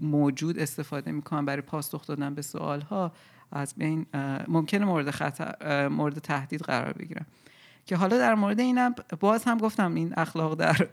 موجود 0.00 0.58
استفاده 0.58 1.12
می‌کنن 1.12 1.44
برای 1.44 1.62
پاسخ 1.62 2.06
دادن 2.06 2.34
به 2.34 2.42
سوال 2.42 2.80
ها 2.80 3.12
از 3.52 3.74
بین 3.74 4.06
ممکنه 4.48 4.84
مورد 4.84 5.10
خطر 5.10 5.88
مورد 5.88 6.18
تهدید 6.18 6.60
قرار 6.60 6.92
بگیرن. 6.92 7.26
که 7.86 7.96
حالا 7.96 8.18
در 8.18 8.34
مورد 8.34 8.60
اینم 8.60 8.94
باز 9.20 9.44
هم 9.44 9.58
گفتم 9.58 9.94
این 9.94 10.14
اخلاق 10.16 10.54
در 10.54 10.88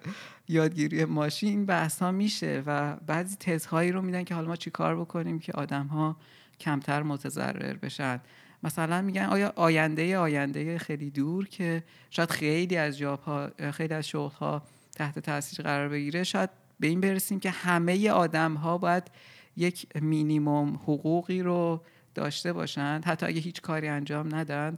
یادگیری 0.48 1.06
ماشین 1.06 1.66
بحث 1.66 2.02
ها 2.02 2.12
میشه 2.12 2.64
و 2.66 2.96
بعضی 2.96 3.36
تزهایی 3.36 3.92
رو 3.92 4.02
میدن 4.02 4.24
که 4.24 4.36
حالا 4.36 4.48
ما 4.48 4.56
چی 4.56 4.70
کار 4.70 5.00
بکنیم 5.00 5.40
که 5.40 5.52
آدم 5.52 5.88
ها 5.88 6.18
کمتر 6.60 7.04
متضرر 7.04 7.74
بشن. 7.74 8.22
مثلا 8.64 9.02
میگن 9.02 9.26
آیا 9.26 9.54
آینده 9.56 10.18
آینده 10.18 10.78
خیلی 10.78 11.10
دور 11.10 11.48
که 11.48 11.84
شاید 12.10 12.30
خیلی 12.30 12.78
از 12.78 12.98
جاب 12.98 13.22
ها 13.22 13.50
خیلی 13.72 13.94
از 13.94 14.08
شغل 14.08 14.36
ها 14.36 14.64
تحت 14.96 15.20
تاثیر 15.20 15.66
قرار 15.66 15.90
بگیره. 15.90 16.24
شاید 16.24 16.50
به 16.80 16.88
این 16.88 17.02
برسیم 17.02 17.40
که 17.40 17.50
همه 17.50 18.10
آدم 18.10 18.54
ها 18.54 18.78
باید 18.78 19.04
یک 19.58 19.88
مینیموم 19.96 20.76
حقوقی 20.76 21.42
رو 21.42 21.82
داشته 22.16 22.54
باشند. 22.54 23.06
حتی 23.06 23.26
اگه 23.26 23.40
هیچ 23.40 23.62
کاری 23.62 23.88
انجام 23.88 24.36
ندن 24.36 24.78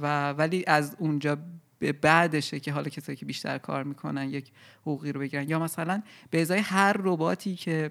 و 0.00 0.30
ولی 0.30 0.64
از 0.66 0.96
اونجا 0.98 1.38
به 1.78 1.92
بعدشه 1.92 2.60
که 2.60 2.72
حالا 2.72 2.88
کسایی 2.88 3.16
که 3.16 3.26
بیشتر 3.26 3.58
کار 3.58 3.84
می‌کنن 3.84 4.30
یک 4.30 4.52
حقوقی 4.80 5.12
رو 5.12 5.20
بگیرن. 5.20 5.48
یا 5.48 5.58
مثلا 5.58 6.02
به 6.30 6.42
ازای 6.42 6.58
هر 6.58 6.92
رباتی 6.98 7.56
که 7.56 7.90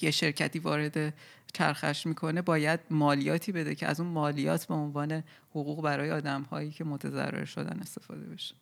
یه 0.00 0.10
شرکتی 0.10 0.58
وارد 0.58 1.14
چرخش 1.52 2.06
می‌کنه 2.06 2.42
باید 2.42 2.80
مالیاتی 2.90 3.52
بده 3.52 3.74
که 3.74 3.86
از 3.86 4.00
اون 4.00 4.08
مالیات 4.08 4.66
به 4.66 4.74
عنوان 4.74 5.24
حقوق 5.50 5.82
برای 5.82 6.10
آدم 6.10 6.42
هایی 6.42 6.70
که 6.70 6.84
متضرر 6.84 7.44
شدن 7.44 7.78
استفاده 7.80 8.26
بشه. 8.26 8.54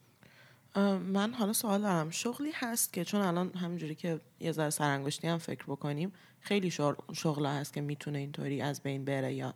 من 1.12 1.34
حالا 1.34 1.52
سوال 1.52 1.82
دارم. 1.82 2.10
شغلی 2.10 2.50
هست 2.54 2.92
که 2.92 3.04
چون 3.04 3.20
الان 3.20 3.54
همینجوری 3.54 3.94
که 3.94 4.20
یه 4.40 4.52
ذره 4.52 4.70
سرانگشتی 4.70 5.28
هم 5.28 5.38
فکر 5.38 5.64
بکنیم 5.64 6.12
خیلی 6.40 6.70
شغل 7.12 7.46
هست 7.46 7.72
که 7.72 7.80
می‌تونه 7.80 8.18
اینطوری 8.18 8.62
از 8.62 8.82
بین 8.82 9.04
بره 9.04 9.34
یا 9.34 9.54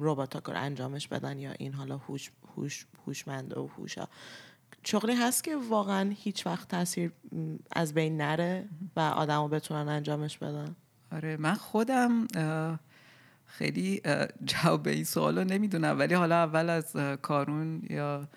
به 0.00 0.06
ربات 0.06 0.42
کار 0.42 0.56
انجامش 0.56 1.08
بدن 1.08 1.38
یا 1.38 1.52
این 1.58 1.72
حالا 1.72 1.96
هوش 1.96 2.30
هوش 2.56 2.86
هوشمنده 3.06 3.60
و 3.60 3.66
هوشا. 3.66 4.08
شغلی 4.84 5.14
هست 5.14 5.44
که 5.44 5.56
واقعا 5.56 6.10
هیچ 6.16 6.46
وقت 6.46 6.68
تاثیر 6.68 7.12
از 7.72 7.94
بین 7.94 8.16
نره 8.16 8.68
و 8.96 9.00
آدمو 9.00 9.48
بتونن 9.48 9.88
انجامش 9.88 10.38
بدن؟ 10.38 10.76
آره 11.12 11.36
من 11.36 11.54
خودم 11.54 12.26
خیلی 13.46 14.02
جواب 14.44 14.88
این 14.88 15.04
سوال 15.04 15.38
رو 15.38 15.44
نمی‌دونم 15.44 15.98
ولی 15.98 16.14
حالا 16.14 16.34
اول 16.34 16.70
از 16.70 16.96
کارون 17.22 17.82
یا 17.90 18.28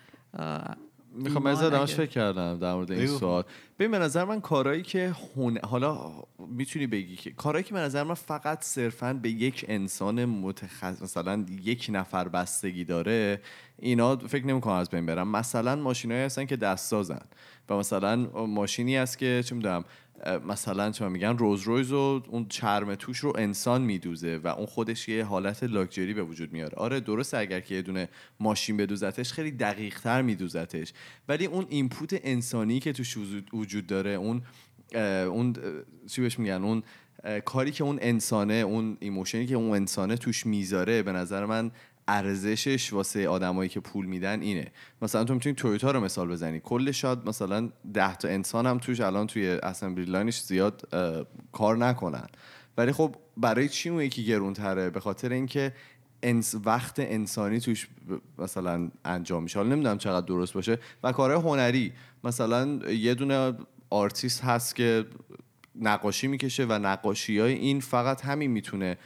می‌خوام 1.11 1.45
از 1.45 1.63
فکر 1.91 2.05
کردم 2.05 2.59
در 2.59 2.73
مورد 2.73 2.91
این 2.91 3.07
سوال. 3.07 3.43
ببین 3.83 3.91
به 3.91 3.99
نظر 3.99 4.23
من 4.23 4.41
کارهایی 4.41 4.83
که 4.83 5.15
هن... 5.35 5.57
حالا 5.63 6.11
می‌تونی 6.49 6.87
بگی 6.87 7.15
که 7.15 7.31
کارهایی 7.31 7.63
که 7.63 7.73
به 7.73 7.79
نظر 7.79 8.03
من 8.03 8.13
فقط 8.13 8.63
صرفا 8.63 9.13
به 9.13 9.29
یک 9.29 9.65
انسان 9.67 10.25
متخصص 10.25 11.01
مثلا 11.01 11.45
یک 11.63 11.89
نفر 11.93 12.27
بستگی 12.27 12.83
داره 12.83 13.41
اینا 13.79 14.15
فکر 14.15 14.45
نمی‌کنم 14.45 14.73
از 14.73 14.89
بین 14.89 15.05
برم 15.05 15.27
مثلا 15.27 15.75
ماشینایی 15.75 16.23
هستن 16.23 16.45
که 16.45 16.55
دست 16.55 16.89
سازن 16.89 17.21
و 17.69 17.77
مثلا 17.77 18.15
ماشینی 18.45 18.95
هست 18.95 19.17
که 19.17 19.43
چه 19.45 19.55
می‌دونم 19.55 19.83
مثلا 20.47 20.91
چه 20.91 21.07
میگن 21.07 21.37
روز 21.37 21.61
رویز 21.61 21.91
و 21.91 22.23
اون 22.27 22.45
چرم 22.49 22.95
توش 22.95 23.17
رو 23.17 23.33
انسان 23.37 23.81
میدوزه 23.81 24.39
و 24.43 24.47
اون 24.47 24.65
خودش 24.65 25.09
یه 25.09 25.23
حالت 25.23 25.63
لاکچری 25.63 26.13
به 26.13 26.23
وجود 26.23 26.53
میاره. 26.53 26.77
آره 26.77 26.99
درست 26.99 27.33
اگر 27.33 27.59
که 27.59 27.75
یه 27.75 27.81
دونه 27.81 28.09
ماشین 28.39 28.77
بدوزتش 28.77 29.33
خیلی 29.33 29.51
دقیق 29.51 29.99
تر 29.99 30.21
میدوزتش. 30.21 30.93
ولی 31.27 31.45
اون 31.45 31.65
input 31.69 32.19
انسانی 32.23 32.79
که 32.79 32.93
توش 32.93 33.17
وجود 33.17 33.51
داره 33.81 34.11
اون 34.11 34.41
اون 35.25 35.55
چی 36.07 36.21
بهش 36.21 36.39
میگن؟ 36.39 36.63
اون 36.63 36.83
کاری 37.45 37.71
که 37.71 37.83
اون 37.83 37.99
انسانه 38.01 38.53
اون 38.53 38.97
emotion 38.99 39.40
ی 39.40 39.45
که 39.45 39.55
اون 39.55 39.75
انسانه 39.75 40.17
توش 40.17 40.45
می‌ذاره 40.45 41.03
به 41.03 41.11
نظر 41.11 41.45
من 41.45 41.71
ارزشش 42.07 42.93
واسه 42.93 43.27
آدمایی 43.27 43.69
که 43.69 43.79
پول 43.79 44.05
میدن 44.05 44.41
اینه. 44.41 44.71
مثلا 45.01 45.23
تو 45.23 45.33
می‌تونی 45.33 45.55
تویوتا 45.55 45.91
رو 45.91 45.99
مثال 45.99 46.27
بزنی. 46.27 46.59
کل 46.59 46.91
شاد 46.91 47.29
مثلا 47.29 47.69
ده 47.93 48.15
تا 48.15 48.27
انسان 48.27 48.65
هم 48.65 48.77
توش 48.77 49.01
الان 49.01 49.27
توی 49.27 49.49
assembly 49.49 50.05
line 50.05 50.29
ش 50.29 50.41
زیاد 50.41 50.89
کار 51.51 51.77
نکنن. 51.77 52.27
ولی 52.77 52.91
خب 52.91 53.15
برای 53.37 53.69
چی 53.69 53.89
اون 53.89 54.01
یکی 54.01 54.25
گرونتره؟ 54.25 54.89
به 54.89 54.99
خاطر 54.99 55.29
اینکه 55.29 55.73
انس 56.23 56.55
وقت 56.65 56.99
انسانی 56.99 57.59
توش 57.59 57.87
مثلا 58.37 58.91
انجام 59.05 59.43
میشه. 59.43 59.59
حالا 59.59 59.75
نمی‌دونم 59.75 59.97
چقدر 59.97 60.25
درست 60.25 60.53
باشه. 60.53 60.79
و 61.03 61.11
کارهای 61.11 61.41
هنری. 61.41 61.93
مثلا 62.23 62.91
یه 62.91 63.13
دونه 63.13 63.53
آرتیست 63.89 64.43
هست 64.43 64.75
که 64.75 65.05
نقاشی 65.75 66.27
می‌کشه 66.27 66.65
و 66.65 66.79
نقاشی 66.79 67.39
های 67.39 67.53
این 67.53 67.79
فقط 67.79 68.21
همین 68.21 68.51
می‌تونه 68.51 68.97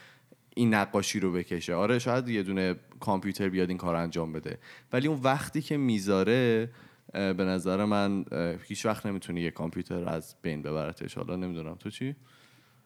این 0.56 0.74
نقاشی 0.74 1.20
رو 1.20 1.32
بکشه. 1.32 1.74
آره 1.74 2.00
شاید 2.00 2.30
یه 2.30 2.44
دونه 2.44 2.76
کامپیوتر 3.00 3.50
بیاد 3.50 3.70
این 3.70 3.78
کار 3.78 3.96
انجام 3.96 4.34
بده. 4.34 4.60
ولی 4.94 5.08
اون 5.08 5.20
وقتی 5.24 5.62
که 5.62 5.78
می‌ذاره 5.78 6.72
به 7.14 7.44
نظر 7.44 7.86
من 7.86 8.26
هیچ 8.68 8.86
وقت 8.86 9.06
نمی‌تونه 9.06 9.42
یه 9.42 9.52
کامپیوتر 9.52 10.10
از 10.10 10.36
بین 10.42 10.62
ببرتش. 10.62 11.18
حالا 11.18 11.36
نمی‌دونم. 11.36 11.76
تو 11.76 11.90
چی؟ 11.90 12.16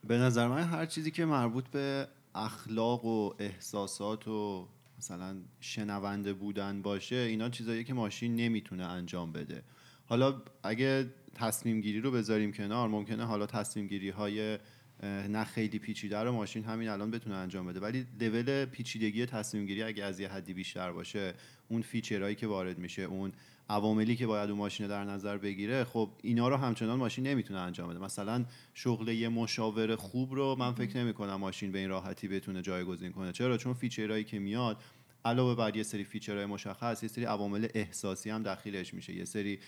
به 0.07 0.17
نظر 0.17 0.47
من 0.47 0.63
هر 0.63 0.85
چیزی 0.85 1.11
که 1.11 1.25
مربوط 1.25 1.67
به 1.67 2.07
اخلاق 2.35 3.05
و 3.05 3.33
احساسات 3.39 4.27
و 4.27 4.67
مثلا 4.97 5.35
شنونده 5.59 6.33
بودن 6.33 6.81
باشه 6.81 7.15
اینا 7.15 7.49
چیزایی 7.49 7.83
که 7.83 7.93
ماشین 7.93 8.35
نمی‌تونه 8.35 8.83
انجام 8.83 9.31
بده. 9.31 9.63
حالا 10.11 10.41
اگه 10.63 11.09
تصمیم 11.35 11.81
گیری 11.81 12.01
رو 12.01 12.11
بذاریم 12.11 12.51
کنار 12.51 12.87
ممکنه 12.87 13.25
حالا 13.25 13.45
تصمیم 13.45 13.87
گیری 13.87 14.09
های 14.09 14.57
نه 15.03 15.43
خیلی 15.43 15.79
پیچیده 15.79 16.19
رو 16.19 16.31
ماشین 16.31 16.63
همین 16.63 16.89
الان 16.89 17.11
بتونه 17.11 17.35
انجام 17.35 17.67
بده. 17.67 17.79
ولی 17.79 18.05
لول 18.19 18.65
پیچیدگی 18.65 19.25
تصمیم 19.25 19.65
گیری 19.65 19.83
اگه 19.83 20.03
از 20.03 20.19
یه 20.19 20.29
حدی 20.29 20.53
بیشتر 20.53 20.91
باشه 20.91 21.33
اون 21.69 21.81
فیچرهایی 21.81 22.35
که 22.35 22.47
وارد 22.47 22.79
میشه 22.79 23.01
اون 23.01 23.31
عواملی 23.69 24.15
که 24.15 24.27
باید 24.27 24.49
اون 24.49 24.59
ماشین 24.59 24.87
در 24.87 25.03
نظر 25.03 25.37
بگیره 25.37 25.83
خب 25.83 26.09
اینا 26.21 26.49
رو 26.49 26.55
همچنان 26.55 26.99
ماشین 26.99 27.27
نمی‌تونه 27.27 27.59
انجام 27.59 27.89
بده. 27.89 27.99
مثلا 27.99 28.45
شغل 28.73 29.07
یه 29.07 29.29
مشاور 29.29 29.95
خوب 29.95 30.33
رو 30.33 30.55
من 30.59 30.73
فکر 30.73 30.97
نمی 30.97 31.13
کنم 31.13 31.35
ماشین 31.35 31.71
به 31.71 31.79
این 31.79 31.89
راحتی 31.89 32.27
بتونه 32.27 32.61
جایگزین 32.61 33.11
کنه. 33.11 33.31
چرا؟ 33.31 33.57
چون 33.57 33.73
feature 33.73 34.08
هایی 34.08 34.23
که 34.23 34.39
میاد 34.39 34.77
علاوه 35.25 35.55
بر 35.55 35.75
یه 35.75 35.83
سری 35.83 36.03
feature 36.03 36.36
های 36.36 36.45
مشخص 36.45 37.03
یه 37.03 37.09
سری 37.09 37.25
عوامل 37.25 37.67
احساسی 37.73 38.29
هم 38.29 38.43
داخلش 38.43 38.93
میشه. 38.93 39.13
یه 39.13 39.25
سری 39.25 39.59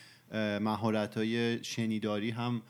مهارت 0.61 1.17
های 1.17 1.63
شنیداری 1.63 2.31
هم 2.31 2.61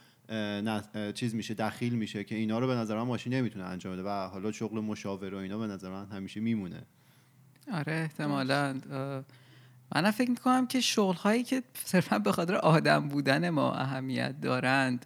چیز 1.14 1.36
میشه 1.36 1.54
دخیل 1.54 1.94
میشه 1.94 2.24
که 2.24 2.36
اینا 2.36 2.60
رو 2.60 2.68
به 2.68 2.76
نظر 2.76 2.96
من 2.96 3.04
ماشین 3.04 3.34
نمی‌تونه 3.34 3.66
انجام 3.66 3.94
بده 3.94 4.04
و 4.04 4.28
حالا 4.28 4.52
شغل 4.52 4.80
مشاور 4.80 5.34
و 5.34 5.38
اینا 5.38 5.58
به 5.58 5.68
نظر 5.68 5.90
من 5.90 6.06
همیشه 6.06 6.40
میمونه. 6.40 6.84
آره 7.74 7.94
احتمالا. 7.94 8.82
من 9.96 10.12
فکر 10.12 10.30
می‌کنم 10.30 10.68
که 10.68 10.82
شغل 10.82 11.16
هایی 11.16 11.44
که 11.44 11.64
صرفا 11.74 12.20
به 12.20 12.32
خاطر 12.32 12.56
آدم 12.56 13.10
بودن 13.10 13.50
ما 13.50 13.74
اهمیت 13.74 14.42
دارند 14.42 15.06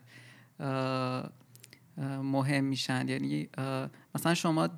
مهم 1.97 2.63
میشن. 2.63 3.09
یعنی 3.09 3.49
مثلا 4.15 4.33
شما 4.33 4.69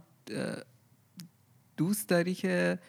دوست 1.79 2.09
داری 2.09 2.33
که 2.33 2.79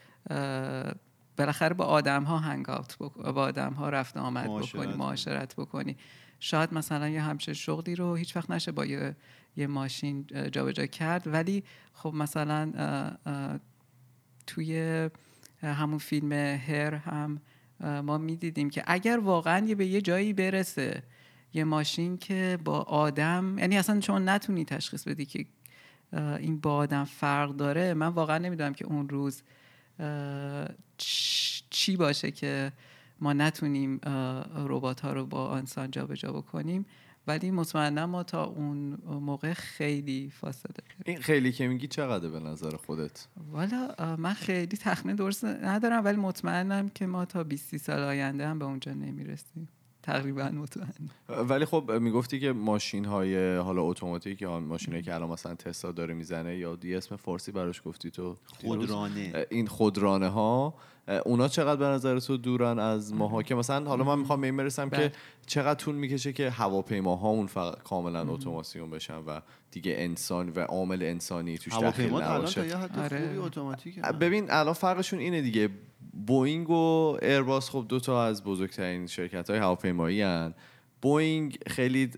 بالاخره 1.36 1.74
با 1.74 1.84
آدم 1.84 2.24
ها 2.24 2.38
هنگاوت 2.38 2.98
با 2.98 3.42
آدم 3.42 3.72
ها 3.72 3.88
رفت 3.88 4.16
آمد 4.16 4.44
بکنی 4.44 4.94
معاشرت 4.94 5.54
بکنی. 5.54 5.96
شاید 6.40 6.74
مثلا 6.74 7.08
یه 7.08 7.22
همچه 7.22 7.52
شغلی 7.52 7.94
رو 7.94 8.14
هیچ 8.14 8.36
وقت 8.36 8.50
نشه 8.50 8.72
با 8.72 8.86
یه, 8.86 9.16
یه 9.56 9.66
ماشین 9.66 10.26
جابجا 10.26 10.72
جا 10.72 10.86
کرد. 10.86 11.26
ولی 11.26 11.64
خب 11.92 12.14
مثلا 12.14 12.72
توی 14.46 15.10
همون 15.62 15.98
فیلم 15.98 16.32
هر 16.32 16.94
هم 16.94 17.40
ما 17.80 18.18
می‌دیدیم 18.18 18.70
که 18.70 18.84
اگر 18.86 19.18
واقعا 19.18 19.66
یه 19.66 19.74
به 19.74 19.86
یه 19.86 20.00
جایی 20.00 20.32
برسه 20.32 21.02
یه 21.54 21.64
ماشین 21.64 22.18
که 22.18 22.58
با 22.64 22.80
آدم 22.80 23.58
یعنی 23.58 23.78
اصلا 23.78 24.00
شما 24.00 24.18
نتونی 24.18 24.64
تشخیص 24.64 25.08
بدی 25.08 25.24
که 25.24 25.46
این 26.12 26.60
با 26.60 26.74
آدم 26.74 27.04
فرق 27.04 27.50
داره 27.50 27.94
من 27.94 28.06
واقعا 28.06 28.38
نمی‌دونم 28.38 28.74
که 28.74 28.86
اون 28.86 29.08
روز 29.08 29.42
چی 31.70 31.96
باشه 31.96 32.30
که 32.30 32.72
ما 33.20 33.32
نتونیم 33.32 34.00
ربات 34.56 35.00
ها 35.00 35.12
رو 35.12 35.26
با 35.26 35.56
انسان 35.56 35.90
جابجا 35.90 36.32
بکنیم. 36.32 36.86
ولی 37.26 37.50
مطمئنا 37.50 38.06
ما 38.06 38.22
تا 38.22 38.44
اون 38.44 38.98
موقع 39.06 39.52
خیلی 39.52 40.30
فاصله 40.30 40.74
این 41.04 41.18
خیلی 41.20 41.52
که 41.52 41.68
میگی 41.68 41.86
چقدر 41.86 42.28
به 42.28 42.40
نظر 42.40 42.76
خودت؟ 42.76 43.26
والا 43.50 44.16
من 44.16 44.32
خیلی 44.32 44.76
تخمین 44.76 45.16
درست 45.16 45.44
ندارم 45.44 46.04
ولی 46.04 46.16
مطمئنم 46.16 46.88
که 46.88 47.06
ما 47.06 47.24
تا 47.24 47.44
20 47.44 47.76
سال 47.76 47.98
آینده 47.98 48.46
هم 48.46 48.58
به 48.58 48.64
اونجا 48.64 48.92
نمی‌رسیم. 48.92 49.68
تقریبا 50.02 50.48
مطمئن. 50.48 51.10
ولی 51.28 51.64
خب 51.64 51.90
می‌گفتی 52.00 52.40
که 52.40 52.52
ماشین 52.52 53.04
های 53.04 53.56
حالا 53.56 53.82
اتوماتیک 53.82 54.42
یا 54.42 54.60
ماشینی 54.60 55.02
که 55.02 55.14
الان 55.14 55.30
مثلا 55.30 55.54
تسلا 55.54 55.92
داره 55.92 56.14
می‌زنه 56.14 56.56
یا 56.56 56.76
دی 56.76 56.94
اسم 56.94 57.16
فارسی 57.16 57.52
براش 57.52 57.82
گفتی 57.84 58.10
تو 58.10 58.36
خودرانه. 58.64 59.46
این 59.50 59.66
خودرانه 59.66 60.28
ها 60.28 60.74
اونا 61.24 61.48
چقدر 61.48 61.76
به 61.76 61.84
نظر 61.84 62.18
تو 62.18 62.36
دورن 62.36 62.78
از 62.78 63.14
ماها؟ 63.14 63.42
که 63.42 63.54
مثلا 63.54 63.88
حالا 63.88 64.04
من 64.04 64.18
می‌خوام 64.18 64.40
به 64.40 64.52
برسم 64.52 64.90
که 64.90 64.96
بله. 64.96 65.12
چقدر 65.46 65.80
طول 65.80 65.94
می‌کشه 65.94 66.32
که 66.32 66.50
هواپیماها 66.50 67.28
اون 67.28 67.46
فقط 67.46 67.82
کاملا 67.82 68.32
اتوماسیون 68.32 68.90
بشن 68.90 69.16
و 69.16 69.40
دیگه 69.70 69.94
انسان 69.98 70.48
و 70.48 70.60
عامل 70.60 71.02
انسانی 71.02 71.58
توش 71.58 71.72
داخل 71.72 72.22
نباشه؟ 72.22 72.76
آره. 72.98 73.38
ببین 74.20 74.46
الان 74.50 74.74
فرقشون 74.74 75.18
اینه 75.18 75.42
دیگه. 75.42 75.70
بوینگ 76.26 76.70
و 76.70 77.16
ایرباس 77.22 77.70
خب 77.70 77.84
دو 77.88 78.00
تا 78.00 78.24
از 78.24 78.44
بزرگترین 78.44 79.06
شرکت 79.06 79.50
های 79.50 79.58
هواپیمایی 79.58 80.22
هن. 80.22 80.54
بوینگ 81.02 81.58
خیلی 81.66 82.10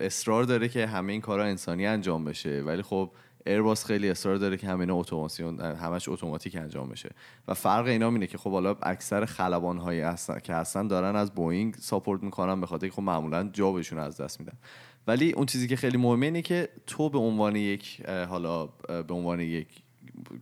اصرار 0.00 0.44
داره 0.44 0.68
که 0.68 0.86
همه 0.86 1.12
این 1.12 1.20
کارها 1.20 1.46
انسانی 1.46 1.86
انجام 1.86 2.24
بشه 2.24 2.62
ولی 2.62 2.82
خب 2.82 3.10
ایرباس 3.46 3.84
خیلی 3.84 4.10
اصرار 4.10 4.36
داره 4.36 4.56
که 4.56 4.66
همه 4.66 4.92
اتوماسیون 4.92 5.60
همش 5.60 6.08
اتوماتیک 6.08 6.56
انجام 6.56 6.88
بشه 6.88 7.10
و 7.48 7.54
فرق 7.54 7.86
اینا 7.86 8.08
اینه 8.08 8.26
که 8.26 8.38
خب 8.38 8.50
حالا 8.50 8.76
اکثر 8.82 9.24
خلبان 9.24 9.78
هایی 9.78 10.04
که 10.42 10.54
هستن 10.54 10.88
دارن 10.88 11.16
از 11.16 11.34
بوینگ 11.34 11.74
support 11.74 12.22
می‌کنن 12.22 12.60
به 12.60 12.66
خاطر 12.66 12.88
خب 12.88 13.02
معمولا 13.02 13.50
job 13.52 13.72
شون 13.72 13.98
از 13.98 14.20
دست 14.20 14.40
میدن 14.40 14.58
ولی 15.06 15.32
اون 15.32 15.46
چیزی 15.46 15.68
که 15.68 15.76
خیلی 15.76 15.96
مهمه 15.96 16.26
اینه 16.26 16.42
که 16.42 16.68
تو 16.86 17.10
به 17.10 17.18
عنوان 17.18 17.56
یک 17.56 18.06
حالا 18.06 18.66
به 19.06 19.14
عنوان 19.14 19.40
یک 19.40 19.68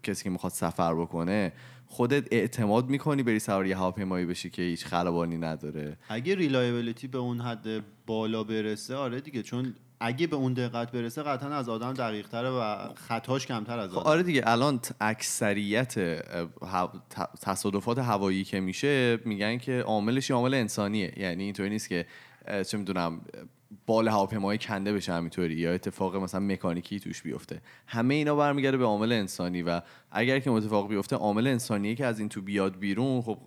کسی 0.02 0.24
که 0.24 0.30
می‌خواد 0.30 0.52
سفر 0.52 0.94
بکنه 0.94 1.52
خودت 1.86 2.24
اعتماد 2.30 2.88
می‌کنی 2.88 3.22
بری 3.22 3.38
سوار 3.38 3.66
یه 3.66 3.76
هواپیمایی 3.76 4.26
بشی 4.26 4.50
که 4.50 4.62
هیچ 4.62 4.84
خلبانی 4.86 5.36
نداره؟ 5.36 5.96
اگه 6.08 6.34
ریلایبلیتی 6.34 7.06
به 7.06 7.18
اون 7.18 7.40
حد 7.40 7.66
بالا 8.06 8.44
برسه 8.44 8.96
آره 8.96 9.20
دیگه 9.20 9.42
چون 9.42 9.74
اگه 10.00 10.26
به 10.26 10.36
اون 10.36 10.52
دقت 10.52 10.92
برسه 10.92 11.22
قطعا 11.22 11.54
از 11.54 11.68
آدم 11.68 11.92
دقیق 11.92 12.28
تره 12.28 12.50
و 12.50 12.94
خطاش 12.94 13.46
کمتر 13.46 13.78
از 13.78 13.90
خب، 13.90 13.98
آدم. 13.98 14.10
آره 14.10 14.22
دیگه 14.22 14.42
الان 14.46 14.80
اکثریت 15.00 15.94
تصادفات 17.42 17.98
هوایی 17.98 18.44
که 18.44 18.60
میشه 18.60 19.18
میگن 19.24 19.58
که 19.58 19.80
عاملش 19.80 20.30
عامل 20.30 20.54
انسانیه. 20.54 21.12
یعنی 21.16 21.44
اینطوری 21.44 21.70
نیست 21.70 21.88
که 21.88 22.06
چه 22.66 22.78
می‌دونم 22.78 23.20
بال 23.86 24.08
هواپیمای 24.08 24.58
کنده 24.58 24.92
بشه 24.92 25.12
همینطوری 25.12 25.54
یا 25.54 25.72
اتفاق 25.72 26.16
مثلا 26.16 26.40
مکانیکی 26.40 27.00
توش 27.00 27.22
بیفته. 27.22 27.60
همه 27.86 28.14
اینا 28.14 28.36
برمیگرده 28.36 28.76
به 28.76 28.84
عامل 28.84 29.12
انسانی 29.12 29.62
و 29.62 29.80
اگر 30.10 30.38
که 30.38 30.50
اتفاق 30.50 30.88
بیفته 30.88 31.16
عامل 31.16 31.46
انسانیه 31.46 31.94
که 31.94 32.06
از 32.06 32.18
این 32.18 32.28
تو 32.28 32.42
بیاد 32.42 32.78
بیرون 32.78 33.22
خب 33.22 33.38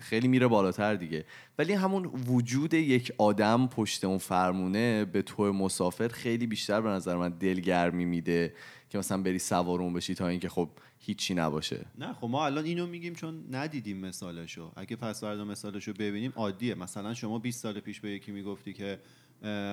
خیلی 0.00 0.28
میره 0.28 0.46
بالاتر 0.46 0.94
دیگه. 0.94 1.24
ولی 1.58 1.72
همون 1.72 2.04
وجود 2.04 2.74
یک 2.74 3.12
آدم 3.18 3.66
پشت 3.66 4.04
اون 4.04 4.18
فرمونه 4.18 5.04
به 5.04 5.22
تو 5.22 5.52
مسافر 5.52 6.08
خیلی 6.08 6.46
بیشتر 6.46 6.80
به 6.80 6.88
نظر 6.88 7.16
من 7.16 7.28
دلگرمی 7.28 8.04
میده. 8.04 8.54
که 8.90 8.98
مثلا 8.98 9.22
بری 9.22 9.38
سوارون 9.38 9.92
بشی 9.92 10.14
تا 10.14 10.28
اینکه 10.28 10.48
خب 10.48 10.68
هیچی 10.98 11.34
نباشه. 11.34 11.86
نه 11.98 12.12
خب 12.12 12.26
ما 12.26 12.46
الان 12.46 12.64
اینو 12.64 12.86
میگیم 12.86 13.14
چون 13.14 13.44
ندیدیم 13.50 13.96
مثالشو. 13.96 14.72
اگه 14.76 14.96
پس 14.96 15.20
فردا 15.20 15.44
مثالشو 15.44 15.92
ببینیم 15.92 16.32
عادیه. 16.36 16.74
مثلا 16.74 17.14
شما 17.14 17.38
20 17.38 17.62
سال 17.62 17.80
پیش 17.80 18.00
به 18.00 18.10
یکی 18.10 18.32
می‌گفتی 18.32 18.72
که 18.72 18.98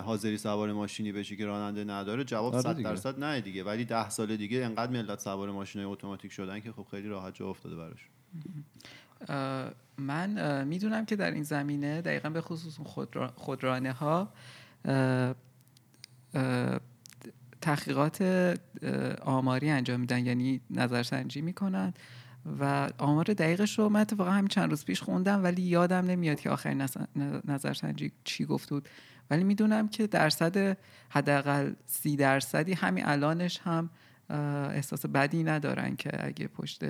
حاضری 0.06 0.38
سوار 0.38 0.73
ماشینی 0.73 1.12
بشی 1.12 1.38
که 1.38 1.45
راننده 1.45 1.84
نداره 1.84 2.23
جواب 2.23 2.60
100 2.60 2.67
آره 2.67 2.84
درصد 2.84 3.23
نه 3.23 3.41
دیگه. 3.41 3.63
ولی 3.63 3.86
10 3.86 4.10
سال 4.10 4.36
دیگه 4.36 4.65
انقدر 4.65 4.91
ملت 4.91 5.19
سوار 5.19 5.52
ماشین 5.52 5.82
اتوماتیک 5.82 6.32
شدن 6.32 6.60
که 6.60 6.71
خب 6.71 6.88
خیلی 6.91 7.08
راحت 7.08 7.36
جا 7.36 7.49
افتاده 7.49 7.76
براش. 7.76 8.08
من 9.97 10.63
می‌دونم 10.67 11.06
که 11.06 11.15
در 11.15 11.32
این 11.32 11.43
زمینه 11.43 12.02
دقیقا 12.02 12.30
به 12.30 12.41
خصوص 12.41 12.78
خودرانه 13.36 13.91
ها 13.91 14.34
تحقیقات 17.63 18.21
آماری 19.21 19.69
انجام 19.69 19.99
میدن 19.99 20.26
یعنی 20.26 20.62
نظرسنجی 20.69 21.41
می‌کنن. 21.41 21.93
و 22.60 22.89
آمار 22.97 23.26
دقیقش 23.26 23.80
رو 23.80 23.89
من 23.89 23.99
اتفاقا 23.99 24.32
همین 24.32 24.47
چند 24.47 24.69
روز 24.69 24.86
پیش 24.86 25.02
خوندم 25.02 25.43
ولی 25.43 25.62
یادم 25.62 26.06
نمیاد 26.06 26.39
که 26.39 26.49
آخرین 26.49 26.88
نظرسنجی 27.45 28.12
چی 28.23 28.45
گفت 28.45 28.69
بود. 28.69 28.89
ولی 29.30 29.43
می‌دونم 29.43 29.88
که 29.88 30.08
درصد 30.08 30.78
حداقل 31.10 31.73
سی 31.86 32.15
درصدی 32.15 32.73
همین 32.73 33.06
الانش 33.06 33.60
هم 33.63 33.89
احساس 34.69 35.06
بدی 35.06 35.43
ندارن 35.43 35.95
که 35.95 36.26
اگه 36.26 36.47
پشت 36.47 36.82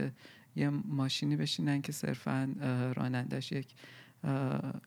یه 0.55 0.69
ماشینی 0.69 1.35
بشینن 1.35 1.81
که 1.81 1.91
صرفا 1.91 2.49
رانندش 2.95 3.51
یک 3.51 3.67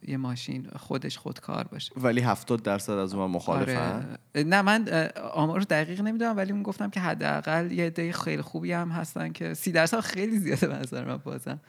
یه 0.09 0.17
ماشین 0.17 0.69
خودش 0.77 1.19
خودکار 1.19 1.65
باشه. 1.65 1.93
ولی 1.97 2.21
هفتاد 2.21 2.63
درصد 2.63 2.93
از 2.93 3.15
اون 3.15 3.31
مخالفن؟ 3.31 4.19
آره. 4.35 4.45
نه 4.45 4.63
من 4.63 4.89
آمار 5.33 5.61
دقیق 5.61 6.01
نمی‌دونم 6.01 6.37
ولی 6.37 6.53
اون 6.53 6.63
گفتم 6.63 6.91
که 6.91 7.01
حداقل 7.01 7.73
یه 7.73 7.87
عده 7.87 8.13
خیلی 8.13 8.43
خوبی 8.43 8.73
هم 8.73 8.89
هستن 8.89 9.33
که 9.33 9.55
سی 9.55 9.73
درصد 9.73 10.01
خیلی 10.01 10.39
زیاده 10.39 10.67
به 10.67 10.75
نظر 10.75 11.05
من 11.05 11.17
بازم 11.17 11.61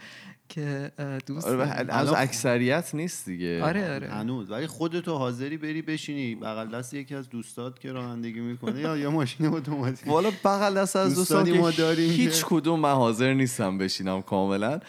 که 0.50 0.92
دوست 1.26 1.48
آره 1.48 1.94
از 1.94 2.14
اکثریت 2.14 2.96
نیست 2.96 3.26
دیگه. 3.26 3.64
آره 3.64 3.94
آره. 3.94 4.10
هنوز. 4.10 4.52
ولی 4.52 4.68
خودتو 4.68 5.18
حاضری 5.18 5.58
بری 5.58 5.82
بشینی. 5.82 6.36
بغل 6.36 6.68
دست 6.68 6.94
یکی 6.94 7.16
از 7.16 7.30
دوستات 7.30 7.80
که 7.80 7.92
رانندگی 7.92 8.40
می‌کنه. 8.40 8.80
یا 8.80 8.98
یا 8.98 9.12
ماشین 9.12 9.46
اتوماتیک. 9.46 10.08
والا 10.08 10.32
بغل 10.46 10.74
دست 10.78 10.96
از 10.96 11.16
دوستان 11.16 11.58
ما 11.58 11.72
داریم 11.72 12.12
هیچ 12.12 12.46
کدوم 12.46 12.80
من 12.80 12.94
حاضر 12.94 13.34
نیستم 13.34 13.78
بشینم 13.78 14.22
کاملا. 14.22 14.80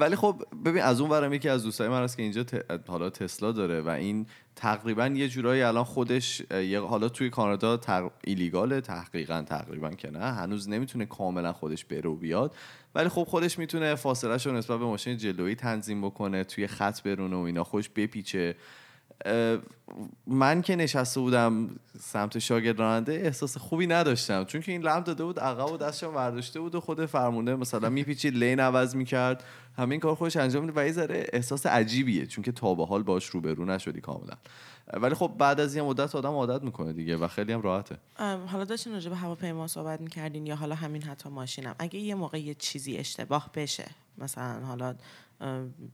ولی 0.00 0.16
خب 0.16 0.42
ببین 0.64 0.82
از 0.82 1.00
اون 1.00 1.10
ورم 1.10 1.32
یکی 1.32 1.48
از 1.48 1.62
دوستای 1.62 1.88
من 1.88 2.02
هست 2.02 2.16
که 2.16 2.22
اینجا 2.22 2.44
حالا 2.86 3.10
تسلا 3.10 3.52
داره 3.52 3.80
و 3.80 3.88
این 3.88 4.26
تقریبا 4.56 5.06
یه 5.06 5.28
جورایی 5.28 5.62
الان 5.62 5.84
خودش 5.84 6.42
حالا 6.88 7.08
توی 7.08 7.30
کانادا 7.30 7.76
تق... 7.76 8.10
ایلیگاله 8.24 8.80
تحقیقا 8.80 9.42
تقریبا 9.42 9.90
که 9.90 10.10
نه. 10.10 10.18
هنوز 10.18 10.68
نمی‌تونه 10.68 11.06
کاملا 11.06 11.52
خودش 11.52 11.84
بره 11.84 12.10
و 12.10 12.16
بیاد. 12.16 12.54
ولی 12.96 13.08
خب 13.08 13.24
خودش 13.24 13.58
می‌تونه 13.58 13.94
فاصله 13.94 14.36
رو 14.36 14.52
نسبت 14.52 14.78
به 14.78 14.84
ماشین 14.84 15.16
جلویی 15.16 15.54
تنظیم 15.54 16.02
بکنه 16.02 16.44
توی 16.44 16.66
خط 16.66 17.02
برونه 17.02 17.36
و 17.36 17.40
اینا 17.40 17.64
خوش 17.64 17.88
بپیچه. 17.88 18.56
من 20.26 20.62
که 20.62 20.76
نشسته 20.76 21.20
بودم 21.20 21.70
سمت 21.98 22.38
شاگرد 22.38 22.78
راننده 22.78 23.12
احساس 23.12 23.56
خوبی 23.56 23.86
نداشتم. 23.86 24.44
چون 24.44 24.60
که 24.60 24.72
این 24.72 24.82
لم 24.82 25.00
داده 25.00 25.24
بود 25.24 25.40
عقب 25.40 25.72
و 25.72 25.76
دستشم 25.76 26.14
ورداشته 26.14 26.60
بود 26.60 26.74
و 26.74 26.80
خود 26.80 27.06
فرمونده 27.06 27.56
مثلا 27.56 27.90
میپیچید 27.90 28.34
لین 28.34 28.60
عوض 28.60 28.96
می‌کرد. 28.96 29.44
همین 29.78 30.00
کار 30.00 30.14
خودش 30.14 30.36
انجام 30.36 30.64
میده 30.64 30.80
و 30.80 30.86
یه 30.86 30.92
ذره 30.92 31.26
احساس 31.32 31.66
عجیبیه. 31.66 32.26
چون 32.26 32.44
که 32.44 32.52
تا 32.52 32.74
به 32.74 32.86
حال 32.86 33.02
باش 33.02 33.26
روبرو 33.26 33.64
نشدی 33.64 34.00
کاملا. 34.00 34.34
ولی 34.92 35.14
خب 35.14 35.34
بعد 35.38 35.60
از 35.60 35.76
یه 35.76 35.82
مدت 35.82 36.14
آدم 36.14 36.32
عادت 36.32 36.62
می‌کنه 36.62 36.92
دیگه 36.92 37.16
و 37.16 37.28
خیلی 37.28 37.52
هم 37.52 37.62
راحته. 37.62 37.96
حالا 38.46 38.64
داشتین 38.64 38.92
راجع 38.92 39.10
به 39.10 39.16
هواپیما 39.16 39.66
صحبت 39.66 40.00
می‌کردین 40.00 40.46
یا 40.46 40.56
حالا 40.56 40.74
همین 40.74 41.02
حتی 41.02 41.28
ماشینم. 41.28 41.74
اگه 41.78 41.98
یه 41.98 42.14
موقع 42.14 42.40
یه 42.40 42.54
چیزی 42.54 42.96
اشتباه 42.96 43.50
بشه 43.54 43.90
مثلا 44.18 44.66
حالا 44.66 44.94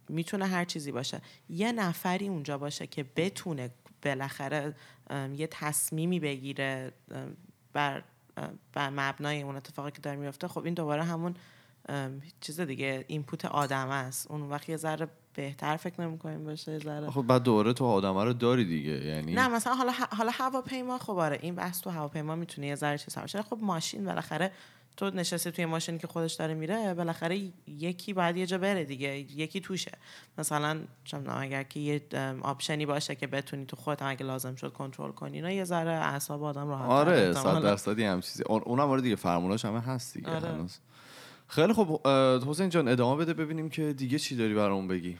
می‌تونه 0.08 0.46
هر 0.46 0.64
چیزی 0.64 0.92
باشه 0.92 1.20
یه 1.48 1.72
نفری 1.72 2.28
اونجا 2.28 2.58
باشه 2.58 2.86
که 2.86 3.04
بتونه 3.16 3.70
بالاخره 4.02 4.74
یه 5.36 5.48
تصمیمی 5.50 6.20
بگیره 6.20 6.92
بر 7.72 8.02
بر 8.72 8.90
مبنای 8.90 9.42
اون 9.42 9.56
اتفاقی 9.56 9.90
که 9.90 10.00
داره 10.00 10.16
میفته 10.16 10.48
خب 10.48 10.64
این 10.64 10.74
دوباره 10.74 11.04
همون 11.04 11.34
چیز 12.40 12.60
دیگه 12.60 13.04
اینپوت 13.08 13.44
آدم 13.44 13.88
است. 13.88 14.30
اون 14.30 14.42
وقت 14.42 14.68
یه 14.68 14.76
ذره 14.76 15.08
بهتر 15.34 15.76
فکر 15.76 16.00
نمی‌کنیم 16.00 16.44
باشه 16.44 16.78
ذره. 16.78 17.10
خب 17.10 17.22
بعد 17.22 17.42
دوره 17.42 17.72
تو 17.72 17.84
آدم 17.84 18.18
رو 18.18 18.32
داری 18.32 18.64
دیگه 18.64 19.04
یعنی 19.04 19.34
نه 19.34 19.48
مثلا 19.48 19.74
حالا 19.74 19.92
حالا 19.92 20.30
هواپیما 20.34 20.98
خب 20.98 21.18
آره 21.18 21.38
این 21.42 21.54
بحث 21.54 21.80
تو 21.80 21.90
هواپیما 21.90 22.34
می‌تونه 22.36 22.66
یه 22.66 22.74
ذره 22.74 22.98
چیز 22.98 23.18
باشه. 23.18 23.42
خب 23.42 23.58
ماشین 23.60 24.04
بالاخره 24.04 24.52
تو 24.96 25.10
نشستی 25.10 25.50
توی 25.50 25.66
ماشینی 25.66 25.98
که 25.98 26.06
خودش 26.06 26.34
داره 26.34 26.54
میره 26.54 26.94
بالاخره 26.94 27.40
یکی 27.66 28.12
باید 28.12 28.36
یه 28.36 28.46
جا 28.46 28.58
بره 28.58 28.84
دیگه 28.84 29.18
یکی 29.18 29.60
توشه. 29.60 29.92
مثلا 30.38 30.80
چون 31.04 31.28
اگر 31.28 31.62
که 31.62 31.80
یه 31.80 32.02
آپشنی 32.42 32.86
باشه 32.86 33.14
که 33.14 33.26
بتونی 33.26 33.66
تو 33.66 33.76
خودت 33.76 34.02
اگه 34.02 34.26
لازم 34.26 34.54
شد 34.54 34.72
کنترل 34.72 35.12
کنی 35.12 35.36
اینا 35.36 35.50
یه 35.50 35.64
ذره 35.64 35.90
اعصاب 35.90 36.42
آدم 36.44 36.68
راحت 36.68 36.88
آره 36.88 37.32
صد 37.32 37.62
درصدی 37.62 38.04
هم 38.04 38.20
چیزی 38.20 38.42
اونم 38.42 38.90
آره 38.90 39.00
دیگه 39.00 39.16
فرموناش 39.16 39.64
همه 39.64 39.80
هست 39.80 40.14
دیگه 40.14 40.30
آره. 40.30 40.48
هنوز. 40.48 40.78
خیلی 41.52 41.72
خب 41.72 42.06
حسین 42.46 42.68
جان 42.68 42.88
ادامه 42.88 43.24
بده 43.24 43.34
ببینیم 43.34 43.68
که 43.68 43.92
دیگه 43.92 44.18
چی 44.18 44.36
داری 44.36 44.54
برامون 44.54 44.88
بگی. 44.88 45.18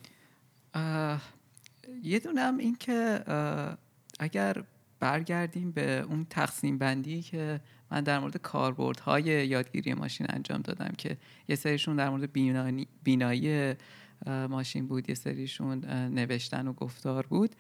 یه 2.03 2.19
دونم 2.19 2.59
این 2.59 2.77
که 2.77 3.25
اگر 4.21 4.65
برگردیم 5.01 5.71
به 5.71 6.01
اون 6.09 6.27
تقسیم 6.31 6.79
بندی 6.79 7.23
که 7.23 7.61
من 7.91 8.01
در 8.01 8.19
مورد 8.19 8.37
کاربردهای 8.37 9.25
یادگیری 9.25 9.95
ماشین 9.95 10.27
انجام 10.31 10.61
دادم 10.61 10.95
که 10.99 11.17
یه 11.49 11.57
سریشون 11.57 11.97
در 11.97 12.11
مورد 12.11 12.31
بینایی 13.03 13.75
ماشین 14.27 14.87
بود 14.87 15.09
یه 15.09 15.15
سریشون 15.15 15.85
نوشتن 16.15 16.69
و 16.69 16.73
گفتار 16.73 17.27
بود. 17.27 17.57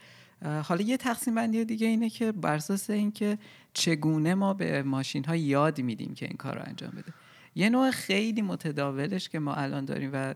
حالا 0.65 0.81
یه 0.81 0.97
تقسیم 0.97 1.35
بندی 1.35 1.65
دیگه 1.65 1.87
اینه 1.87 2.11
که 2.11 2.33
بر 2.33 2.55
اساس 2.55 2.91
اینکه 2.91 3.39
چگونه 3.75 4.35
ما 4.35 4.55
به 4.55 4.83
ماشین 4.83 5.25
ها 5.25 5.37
یاد 5.37 5.81
میدیم 5.81 6.15
که 6.15 6.27
این 6.27 6.37
کار 6.37 6.55
رو 6.55 6.63
انجام 6.67 6.91
بده. 6.91 7.13
یه 7.55 7.71
نوع 7.71 7.91
خیلی 7.91 8.43
متداولش 8.43 9.29
که 9.29 9.38
ما 9.38 9.55
الان 9.55 9.85
داریم 9.85 10.11
و 10.12 10.35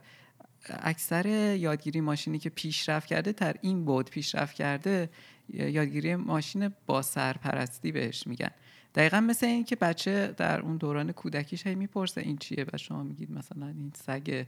اکثر 0.68 1.26
یادگیری 1.56 2.00
ماشینی 2.00 2.38
که 2.38 2.50
پیشرفت 2.50 3.08
کرده 3.08 3.32
در 3.32 3.56
این 3.60 3.84
بود 3.84 4.10
پیشرفت 4.10 4.54
کرده 4.54 5.10
یادگیری 5.48 6.16
ماشین 6.16 6.70
با 6.86 7.02
سرپرستی 7.02 7.92
بهش 7.92 8.26
میگن. 8.26 8.50
دقیقا 8.94 9.20
مثل 9.20 9.46
این 9.46 9.64
که 9.64 9.76
بچه 9.76 10.34
در 10.36 10.60
اون 10.60 10.76
دوران 10.76 11.12
کودکیش 11.12 11.66
هی 11.66 11.74
می‌پرسه 11.74 12.20
این 12.20 12.36
چیه؟ 12.36 12.66
و 12.72 12.78
شما 12.78 13.02
میگید 13.02 13.30
مثلا 13.30 13.66
این 13.66 13.92
سگ 13.94 14.46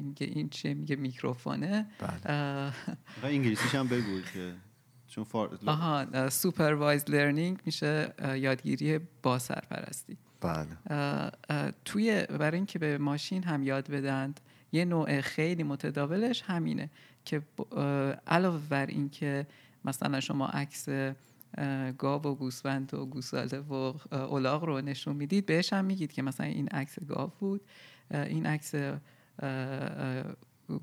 میگه 0.00 0.26
این 0.26 0.48
چیه؟ 0.48 0.74
میگه 0.74 0.96
میکروفونه. 0.96 1.86
اه، 2.26 2.74
آقا 3.18 3.28
انگلیسیش 3.28 3.74
هم 3.74 3.88
بگو 3.88 4.20
که 4.34 4.54
چون 5.08 5.24
فار... 5.24 5.58
آها 5.66 6.30
supervised 6.30 7.10
learning 7.10 7.58
میشه 7.64 8.14
یادگیری 8.36 9.00
با 9.22 9.38
سرپرستی. 9.38 10.16
بله. 10.40 11.30
توی 11.84 12.26
برای 12.26 12.56
اینکه 12.56 12.78
به 12.78 12.98
ماشین 12.98 13.42
هم 13.42 13.62
یاد 13.62 13.90
بدند 13.90 14.40
یه 14.72 14.84
نوع 14.84 15.20
خیلی 15.20 15.62
متداولش 15.62 16.42
همینه 16.46 16.90
که 17.24 17.42
علاوه 18.26 18.60
بر 18.68 18.86
اینکه 18.86 19.46
مثلا 19.84 20.20
شما 20.20 20.46
عکس 20.46 20.88
گاو 21.98 22.22
و 22.22 22.34
گوسفند 22.34 22.94
و 22.94 23.06
گوساله 23.06 23.58
و 23.58 23.92
الاغ 24.12 24.64
رو 24.64 24.80
نشون 24.80 25.16
می‌دید 25.16 25.46
بهش 25.46 25.72
هم 25.72 25.84
میگید 25.84 26.12
که 26.12 26.22
مثلا 26.22 26.46
این 26.46 26.68
عکس 26.68 27.00
گاو 27.00 27.32
بود 27.40 27.60
این 28.10 28.46
عکس 28.46 28.74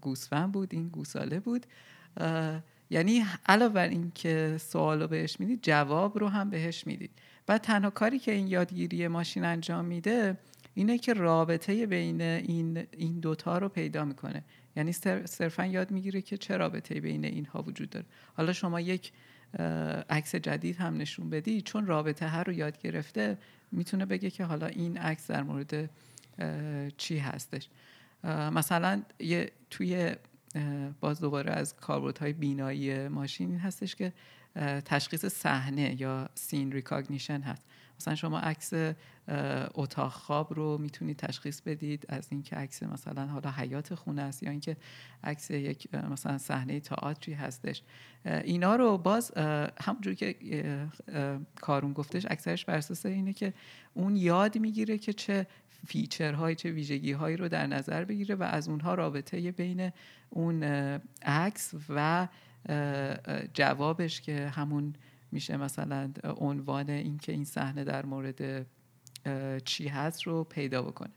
گوسفند 0.01 0.51
بود 0.51 0.73
این 0.73 0.87
گوساله 0.89 1.39
بود. 1.39 1.65
یعنی 2.89 3.25
علاوه 3.45 3.73
بر 3.73 3.87
اینکه 3.87 4.57
سوال 4.59 5.07
بهش 5.07 5.39
می‌دید 5.39 5.59
جواب 5.61 6.19
رو 6.19 6.27
هم 6.27 6.49
بهش 6.49 6.87
می‌دید. 6.87 7.11
و 7.47 7.57
تنها 7.57 7.89
کاری 7.89 8.19
که 8.19 8.31
این 8.31 8.47
یادگیری 8.47 9.07
ماشین 9.07 9.45
انجام 9.45 9.85
میده 9.85 10.37
اینه 10.73 10.97
که 10.97 11.13
رابطه 11.13 11.85
بین 11.85 12.21
این 12.21 12.87
این 12.97 13.19
دوتا 13.19 13.57
رو 13.57 13.69
پیدا 13.69 14.05
می‌کنه. 14.05 14.43
یعنی 14.75 14.91
صر- 14.91 15.25
صرفا 15.25 15.65
یاد 15.65 15.91
می‌گیره 15.91 16.21
که 16.21 16.37
چه 16.37 16.57
رابطه 16.57 16.99
بین 16.99 17.25
اینها 17.25 17.61
وجود 17.61 17.89
داره. 17.89 18.05
حالا 18.37 18.53
شما 18.53 18.79
یک 18.81 19.11
عکس 20.09 20.35
جدید 20.35 20.75
هم 20.75 20.97
نشون 20.97 21.29
بدی 21.29 21.61
چون 21.61 21.85
رابطه 21.85 22.27
هر 22.27 22.43
رو 22.43 22.53
یاد 22.53 22.81
گرفته 22.81 23.37
می‌تونه 23.71 24.05
بگه 24.05 24.29
که 24.29 24.43
حالا 24.45 24.67
این 24.67 24.97
عکس 24.97 25.31
در 25.31 25.43
مورد 25.43 25.89
چی 26.97 27.17
هستش. 27.17 27.69
مثلا 28.51 29.01
یه 29.19 29.51
توی 29.69 30.15
باز 30.99 31.19
دوباره 31.19 31.51
از 31.51 31.75
کاربردهای 31.75 32.33
بینایی 32.33 33.07
ماشین 33.07 33.49
این 33.49 33.59
هستش 33.59 33.95
که 33.95 34.13
تشخیص 34.85 35.25
صحنه 35.25 36.01
یا 36.01 36.29
scene 36.35 36.71
recognition 36.71 37.41
هست. 37.41 37.65
مثلا 37.99 38.15
شما 38.15 38.39
عکس 38.39 38.73
اتاق 39.75 40.11
خواب 40.11 40.53
رو 40.53 40.77
می‌تونید 40.77 41.17
تشخیص 41.17 41.61
بدید 41.61 42.05
از 42.09 42.27
اینکه 42.31 42.55
عکس 42.55 42.83
مثلا 42.83 43.27
حالا 43.27 43.51
حیاط 43.51 43.95
خونه 43.95 44.21
است 44.21 44.43
یا 44.43 44.51
اینکه 44.51 44.77
عکس 45.23 45.51
یک 45.51 45.95
مثلا 45.95 46.37
صحنه 46.37 46.79
تئاتری 46.79 47.33
هستش. 47.33 47.81
اینا 48.25 48.75
رو 48.75 48.97
باز 48.97 49.31
اه، 49.35 49.69
همونجوری 49.81 50.15
که 50.15 50.35
کارون 51.55 51.93
گفتش 51.93 52.25
اکثرش 52.29 52.65
بر 52.65 52.75
اساس 52.75 53.05
اینه 53.05 53.33
که 53.33 53.53
اون 53.93 54.15
یاد 54.15 54.57
می‌گیره 54.57 54.97
که 54.97 55.13
چه 55.13 55.47
feature 55.87 56.35
هایی 56.35 56.55
چه 56.55 56.71
ویژگی 56.71 57.11
هایی 57.11 57.37
رو 57.37 57.47
در 57.47 57.67
نظر 57.67 58.05
بگیره 58.05 58.35
و 58.35 58.43
از 58.43 58.69
اونها 58.69 58.93
رابطه 58.93 59.51
بین 59.51 59.91
اون 60.29 60.63
عکس 61.23 61.73
و 61.89 62.27
جوابش 63.53 64.21
که 64.21 64.49
همون 64.49 64.93
میشه 65.31 65.57
مثلا 65.57 66.11
عنوان 66.23 66.89
اینکه 66.89 67.31
این 67.31 67.45
صحنه 67.45 67.83
در 67.83 68.05
مورد 68.05 68.65
چی 69.65 69.87
هست 69.87 70.23
رو 70.23 70.43
پیدا 70.43 70.81
بکنه. 70.81 71.13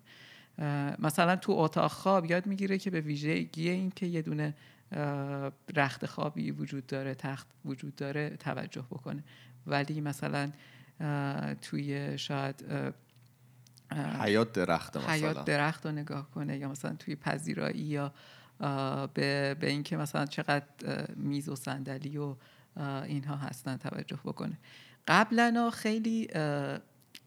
مثلا 0.98 1.36
تو 1.36 1.52
اتاق 1.52 1.90
خواب 1.90 2.30
یاد 2.30 2.46
می‌گیره 2.46 2.78
که 2.78 2.90
به 2.90 3.00
ویژگی 3.00 3.68
این 3.68 3.90
که 3.90 4.06
یه 4.06 4.22
دونه 4.22 4.54
رخت 5.74 6.06
خوابی 6.06 6.50
وجود 6.50 6.86
داره 6.86 7.14
تخت 7.14 7.46
وجود 7.64 7.96
داره 7.96 8.30
توجه 8.30 8.82
بکنه. 8.90 9.24
ولی 9.66 10.00
مثلا 10.00 10.52
توی 11.62 12.18
شاید 12.18 12.64
حیاط 14.20 14.52
درخت 14.52 14.96
مثلا. 14.96 15.10
حیاط 15.10 15.44
درخت 15.44 15.86
رو 15.86 15.92
نگاه 15.92 16.30
کنه 16.30 16.58
یا 16.58 16.68
مثلا 16.68 16.94
توی 16.94 17.16
پذیرایی 17.16 17.80
یا 17.80 18.12
به, 19.14 19.56
به 19.60 19.70
اینکه 19.70 19.96
مثلا 19.96 20.26
چقدر 20.26 20.64
میز 21.16 21.48
و 21.48 21.56
صندلی 21.56 22.18
و 22.18 22.34
اینها 23.04 23.36
هستن 23.36 23.76
توجه 23.76 24.18
بکنه. 24.24 24.58
قبلا 25.08 25.70
خیلی 25.70 26.28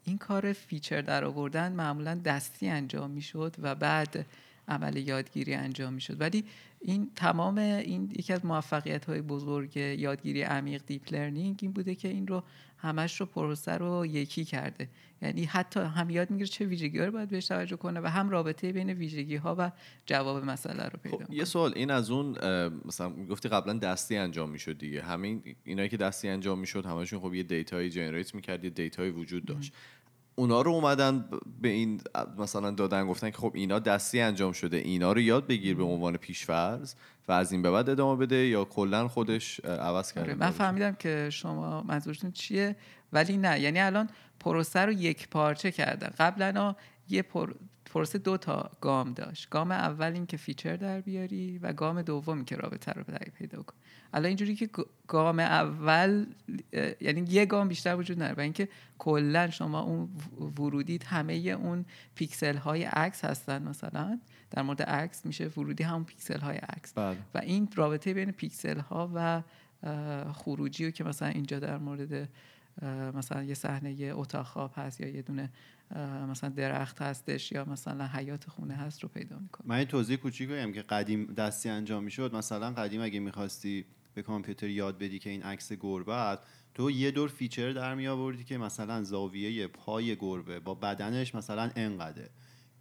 این 0.03 0.17
کار 0.19 0.53
feature 0.53 1.01
در 1.01 1.25
آوردن 1.25 1.71
معمولا 1.71 2.15
دستی 2.15 2.69
انجام 2.69 3.11
می‌شد 3.11 3.55
و 3.59 3.75
بعد 3.75 4.25
عمل 4.69 4.97
یادگیری 4.97 5.53
انجام 5.53 5.93
می‌شد. 5.93 6.21
ولی 6.21 6.43
این 6.81 7.11
تمام 7.15 7.57
این 7.57 8.11
یکی 8.19 8.33
از 8.33 8.45
موفقیت 8.45 9.05
های 9.05 9.21
بزرگ 9.21 9.77
یادگیری 9.77 10.41
عمیق 10.41 10.81
deep 10.85 11.13
learning 11.13 11.59
این 11.61 11.71
بوده 11.71 11.95
که 11.95 12.07
این 12.07 12.27
رو 12.27 12.43
همش 12.77 13.19
رو 13.19 13.25
پروسه 13.25 13.71
رو 13.71 14.05
یکی 14.05 14.45
کرده. 14.45 14.89
یعنی 15.21 15.45
حتی 15.45 15.79
هم 15.79 16.09
یاد 16.09 16.31
می‌گیره 16.31 16.47
چه 16.47 16.65
ویژگی 16.65 16.99
رو 16.99 17.11
باید 17.11 17.29
بهش 17.29 17.47
توجه 17.47 17.75
کنه 17.75 17.99
و 17.99 18.05
هم 18.05 18.29
رابطه 18.29 18.71
بین 18.71 18.89
ویژگی 18.89 19.35
ها 19.35 19.55
و 19.59 19.71
جواب 20.05 20.45
مسئله 20.45 20.83
رو 20.83 20.99
پیدا 21.03 21.25
خب 21.25 21.33
یه 21.33 21.45
سوال. 21.45 21.73
این 21.75 21.91
از 21.91 22.11
اون 22.11 22.31
مثلا 22.85 23.25
گفتی 23.25 23.49
قبلا 23.49 23.73
دستی 23.73 24.17
انجام 24.17 24.49
می‌شد 24.49 24.77
دیگه. 24.77 25.01
همین 25.01 25.43
اینایی 25.63 25.89
که 25.89 25.97
دستی 25.97 26.29
انجام 26.29 26.59
می‌شد 26.59 26.85
همشون 26.85 27.19
خب 27.19 27.33
یه 27.33 27.43
data 27.43 27.89
یی 27.89 27.98
generate 27.98 28.35
می‌کرد 28.35 28.63
یه 28.63 28.69
data 28.69 28.97
یی 28.97 29.11
وجود 29.11 29.45
داشت. 29.45 29.73
اونا 30.39 30.61
رو 30.61 30.71
اومدن 30.71 31.25
به 31.61 31.69
این 31.69 32.01
مثلا 32.37 32.71
دادن 32.71 33.07
گفتن 33.07 33.29
که 33.29 33.37
خب 33.37 33.51
اینا 33.55 33.79
دستی 33.79 34.21
انجام 34.21 34.51
شده 34.51 34.77
اینا 34.77 35.11
رو 35.11 35.19
یاد 35.19 35.47
بگیر 35.47 35.75
به 35.75 35.83
عنوان 35.83 36.17
پیشفرض 36.17 36.93
و 37.27 37.31
از 37.31 37.51
این 37.51 37.61
به 37.61 37.71
بعد 37.71 37.89
ادامه 37.89 38.25
بده 38.25 38.35
یا 38.35 38.65
کلا 38.65 39.07
خودش 39.07 39.59
عوض 39.59 40.11
کرده 40.11 40.27
آره 40.27 40.33
من 40.33 40.39
کارش؟ 40.39 40.55
فهمیدم 40.55 40.95
که 40.95 41.29
شما 41.29 41.83
منظورتون 41.83 42.31
چیه 42.31 42.75
ولی 43.13 43.37
نه. 43.37 43.59
یعنی 43.59 43.79
الان 43.79 44.09
پروسه 44.39 44.79
رو 44.79 44.91
یک 44.91 45.29
پارچه 45.29 45.71
کردن. 45.71 46.13
قبلا 46.19 46.75
یه 47.09 47.21
پر... 47.21 47.53
پروسه 47.93 48.17
دو 48.17 48.37
تا 48.37 48.71
گام 48.81 49.13
داشت. 49.13 49.49
گام 49.49 49.71
اول 49.71 50.13
این 50.13 50.25
که 50.25 50.37
feature 50.37 50.75
در 50.75 51.01
بیاری 51.01 51.57
و 51.57 51.73
گام 51.73 52.01
دوم 52.01 52.45
که 52.45 52.55
رابطه 52.55 52.91
رو 52.91 53.03
پی- 53.03 53.31
پیدا 53.37 53.63
کن. 53.63 53.73
الان 54.13 54.25
اینجوری 54.25 54.55
که 54.55 54.69
گام 55.07 55.39
اول 55.39 56.25
یعنی 57.01 57.25
یه 57.29 57.45
گام 57.45 57.67
بیشتر 57.67 57.95
وجود 57.95 58.17
نداره 58.21 58.37
و 58.37 58.39
اینکه 58.41 58.69
کلا 58.97 59.49
شما 59.49 59.79
اون 59.81 60.09
و- 60.39 60.43
ورودیت 60.61 61.05
همه 61.07 61.33
اون 61.33 61.85
پیکسل 62.15 62.57
های 62.57 62.83
عکس 62.83 63.25
هستن 63.25 63.63
مثلا. 63.63 64.19
در 64.51 64.61
مورد 64.61 64.81
عکس 64.81 65.25
میشه 65.25 65.47
ورودی 65.47 65.83
همون 65.83 66.03
پیکسل 66.03 66.39
های 66.39 66.57
عکس. 66.57 66.93
بله. 66.93 67.17
و 67.35 67.37
این 67.37 67.69
رابطه 67.75 68.13
بین 68.13 68.31
پیکسل 68.31 68.79
ها 68.79 69.11
و 69.15 69.41
خروجی 70.33 70.85
رو 70.85 70.91
که 70.91 71.03
مثلا 71.03 71.27
اینجا 71.27 71.59
در 71.59 71.77
مورد 71.77 72.29
مثلا 73.15 73.43
یه 73.43 73.53
صحنه 73.53 73.91
یه 73.93 74.15
اتاق 74.15 74.45
خواب 74.45 74.71
هست 74.75 75.01
یا 75.01 75.07
یه 75.09 75.21
دونه 75.21 75.49
مثلا 76.29 76.49
درخت 76.49 77.01
هستش 77.01 77.51
یا 77.51 77.65
مثلا 77.65 78.07
حیات 78.07 78.49
خونه 78.49 78.73
هست 78.73 79.03
رو 79.03 79.09
پیدا 79.09 79.39
می‌کنه 79.39 79.67
من 79.67 79.83
توضیح 79.83 80.17
کوچیک 80.17 80.49
بگم 80.49 80.71
که 80.71 80.81
قدیم 80.81 81.25
دستی 81.25 81.69
انجام 81.69 82.03
می‌شد 82.03 82.35
مثلا 82.35 82.71
قدیم 82.71 83.01
اگه 83.01 83.19
می‌خواستی 83.19 83.85
به 84.13 84.21
کامپیوتر 84.21 84.67
یاد 84.67 84.97
بدی 84.97 85.19
که 85.19 85.29
این 85.29 85.43
عکس 85.43 85.73
گربه 85.73 86.15
است 86.15 86.43
تو 86.73 86.91
یه 86.91 87.11
دور 87.11 87.29
feature 87.29 87.71
در 87.71 87.95
می 87.95 88.07
آوردی 88.07 88.43
که 88.43 88.57
مثلا 88.57 89.03
زاویه 89.03 89.67
پای 89.67 90.15
گربه 90.15 90.59
با 90.59 90.73
بدنش 90.73 91.35
مثلا 91.35 91.71
انقدره. 91.75 92.29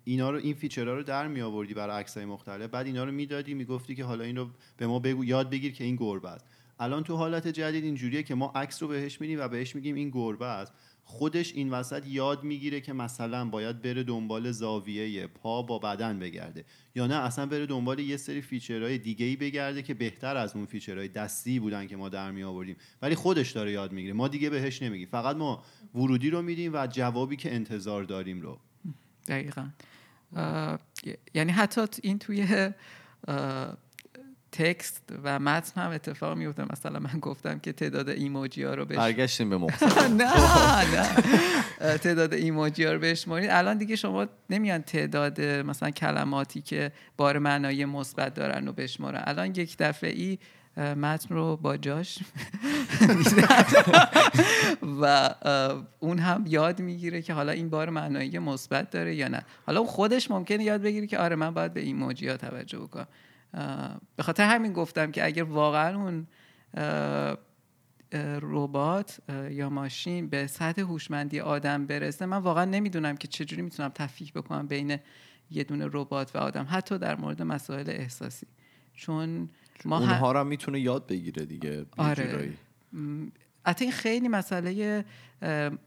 اینا 0.05 0.31
رو 0.31 0.38
این 0.38 0.55
feature 0.55 0.89
ها 0.89 0.95
رو 0.94 1.03
در 1.03 1.29
می 1.29 1.40
آوردی 1.40 1.75
برای 1.75 2.01
عکسای 2.01 2.25
مختلف 2.25 2.71
بعد 2.71 2.87
اینا 2.87 3.05
رو 3.05 3.12
می‌دادی 3.12 3.55
می‌گفتی 3.55 3.94
که 3.94 4.05
حالا 4.05 4.25
این 4.25 4.37
رو 4.37 4.51
به 4.77 4.87
ما 4.87 4.99
بگو 4.99 5.25
یاد 5.25 5.51
بگیر 5.51 5.73
که 5.73 5.85
این 5.85 5.97
گربه 5.97 6.29
است. 6.29 6.44
الان 6.81 7.05
تو 7.05 7.16
حالت 7.16 7.49
جدید 7.49 7.85
اینجوریه 7.85 8.23
که 8.23 8.35
ما 8.35 8.53
عکس 8.55 8.83
رو 8.83 8.88
بهش 8.88 9.21
میدیم 9.21 9.40
و 9.40 9.49
بهش 9.49 9.77
میگیم 9.77 9.94
این 9.94 10.11
گربه 10.11 10.47
است. 10.47 10.73
خودش 11.11 11.55
این 11.55 11.71
وسط 11.71 12.07
یاد 12.07 12.44
می‌گیره 12.44 12.81
که 12.81 12.92
مثلا 12.92 13.44
باید 13.44 13.83
بره 13.83 14.03
دنبال 14.03 14.51
زاویه 14.51 15.27
پا 15.27 15.62
با 15.62 15.79
بدن 15.79 16.18
بگرده 16.18 16.64
یا 16.94 17.07
نه 17.07 17.14
اصلا 17.14 17.47
بره 17.47 17.66
دنبال 17.66 17.99
یه 17.99 18.16
سری 18.16 18.42
feature 18.43 18.86
های 18.86 18.99
دیگه 18.99 19.27
ای 19.27 19.37
بگرده 19.37 19.83
که 19.83 19.94
بهتر 19.94 20.37
از 20.37 20.57
اون 20.57 20.66
feature 20.67 20.99
های 20.99 21.09
دستی 21.09 21.59
بودن 21.59 21.87
که 21.87 21.97
ما 21.97 22.09
در 22.09 22.31
می 22.31 22.42
آوردیم 22.42 22.77
ولی 23.03 23.14
خودش 23.14 23.51
داره 23.51 23.73
یاد 23.73 23.92
می‌گیره. 23.92 24.12
ما 24.12 24.29
دیگه 24.29 24.51
بهش 24.51 24.83
نمیگیم. 24.83 25.09
فقط 25.09 25.37
ما 25.37 25.62
ورودی 25.94 26.31
رو 26.31 26.42
میدیم 26.42 26.73
و 26.75 26.87
جوابی 26.87 27.37
که 27.37 27.55
انتظار 27.55 28.05
داریم 28.05 28.40
رو. 28.40 28.59
دقیقا. 29.29 29.68
یعنی 31.35 31.53
حتی 31.53 31.81
این 32.03 32.18
توی 32.18 32.71
تکست 34.59 35.03
و 35.25 35.38
متن 35.38 35.81
هم 35.81 35.90
اتفاق 35.90 36.37
میفته 36.37 36.64
مثلا 36.73 36.99
من 36.99 37.21
گفتم 37.21 37.59
که 37.59 37.73
تعداد 37.73 38.09
ایموجی 38.09 38.62
ها 38.62 38.75
رو 38.75 38.85
بهش 38.85 38.99
برگشتیم 38.99 39.51
به 39.51 39.57
مختصر 39.66 40.09
نه 40.09 40.33
نه. 40.94 41.99
تعداد 41.99 42.35
ایموجی 42.35 42.85
ها 42.85 42.92
رو 42.92 42.99
بشمارید 42.99 43.51
الان 43.51 43.79
دیگه 43.79 43.97
شما 43.97 44.27
نمیان 44.51 44.83
تعداد 44.83 45.40
مثلا 45.40 45.90
کلماتی 45.90 46.62
که 46.62 46.92
بار 47.16 47.38
معنای 47.38 47.85
مثبت 47.85 48.35
دارن 48.35 48.66
رو 48.66 48.73
بشمارن 48.73 49.23
الان 49.27 49.47
یک 49.47 49.77
دفعه 49.79 50.11
ای 50.11 50.38
متن 50.79 51.35
رو 51.35 51.57
با 51.57 51.77
جاش 51.77 52.18
و 55.03 55.31
اون 55.99 56.18
هم 56.18 56.44
یاد 56.47 56.81
می‌گیره 56.81 57.23
که 57.23 57.33
حالا 57.33 57.53
این 57.53 57.71
بار 57.71 57.90
معنایی 57.90 58.38
مثبت 58.38 58.90
داره 58.90 59.14
یا 59.14 59.29
نه. 59.29 59.42
حالا 59.66 59.85
خودش 59.85 60.31
ممکنه 60.31 60.64
یاد 60.64 60.83
بگیره 60.83 61.07
که 61.07 61.18
آره 61.18 61.37
من 61.37 61.55
باید 61.55 61.75
به 61.75 61.81
ایموجی 61.81 62.29
ها 62.29 62.37
توجه 62.37 62.79
بکنم. 62.79 63.07
به 64.17 64.23
خاطر 64.23 64.45
همین 64.45 64.73
گفتم 64.73 65.11
که 65.11 65.25
اگر 65.25 65.43
واقعا 65.43 65.97
اون 65.97 66.27
ربات 68.43 69.21
یا 69.51 69.71
ماشین 69.71 70.29
به 70.29 70.47
سطح 70.47 70.83
هوشمندی 70.83 71.41
آدم 71.41 71.87
برسه 71.87 72.27
من 72.27 72.37
واقعا 72.39 72.65
نمی‌دونم 72.65 73.17
که 73.17 73.29
چجوری 73.29 73.63
می‌تونم 73.63 73.89
تفکیک 73.89 74.33
بکنم 74.33 74.67
بین 74.67 74.99
یه 75.51 75.65
دونه 75.65 75.89
ربات 75.93 76.37
و 76.37 76.39
آدم 76.39 76.67
حتی 76.71 76.99
در 76.99 77.17
مورد 77.17 77.43
مسائل 77.43 77.91
احساسی. 77.91 78.47
چون 78.95 79.49
ما 79.85 79.97
هم- 79.97 80.03
اونها 80.03 80.33
رو 80.33 80.39
هم 80.41 80.47
می‌تونه 80.47 80.81
یاد 80.81 81.07
بگیره 81.07 81.45
دیگه 81.45 81.87
آره. 81.97 82.53
حتی 83.67 83.85
این 83.85 83.93
خیلی 83.93 84.29
مسئله 84.29 85.05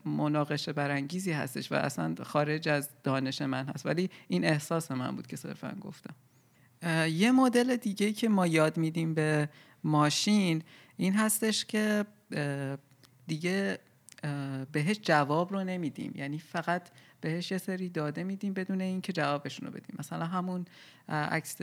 مناقشه 0.05 0.73
برانگیزی 0.73 1.31
هستش 1.31 1.71
و 1.71 1.75
اصلا 1.75 2.15
خارج 2.23 2.69
از 2.69 2.89
دانش 3.03 3.41
من 3.41 3.65
هست. 3.65 3.85
ولی 3.85 4.09
این 4.27 4.45
احساس 4.45 4.91
من 4.91 5.15
بود 5.15 5.27
که 5.27 5.35
صرفا 5.35 5.77
گفتم. 5.81 6.13
یه 7.11 7.31
مدل 7.31 7.75
دیگه 7.75 8.13
که 8.13 8.29
ما 8.29 8.47
یاد 8.47 8.77
میدیم 8.77 9.13
به 9.13 9.49
ماشین 9.83 10.63
این 10.97 11.13
هستش 11.13 11.65
که 11.65 12.05
دیگه 13.27 13.79
بهش 14.71 14.99
جواب 15.01 15.53
رو 15.53 15.63
نمیدیم. 15.63 16.13
یعنی 16.15 16.39
فقط 16.39 16.89
بهش 17.21 17.51
یه 17.51 17.57
سری 17.57 17.89
داده 17.89 18.23
میدیم 18.23 18.53
بدون 18.53 18.81
اینکه 18.81 19.13
جوابشون 19.13 19.67
رو 19.67 19.73
بدیم. 19.73 19.95
مثلا 19.99 20.25
همون 20.25 20.65
عکس 21.09 21.57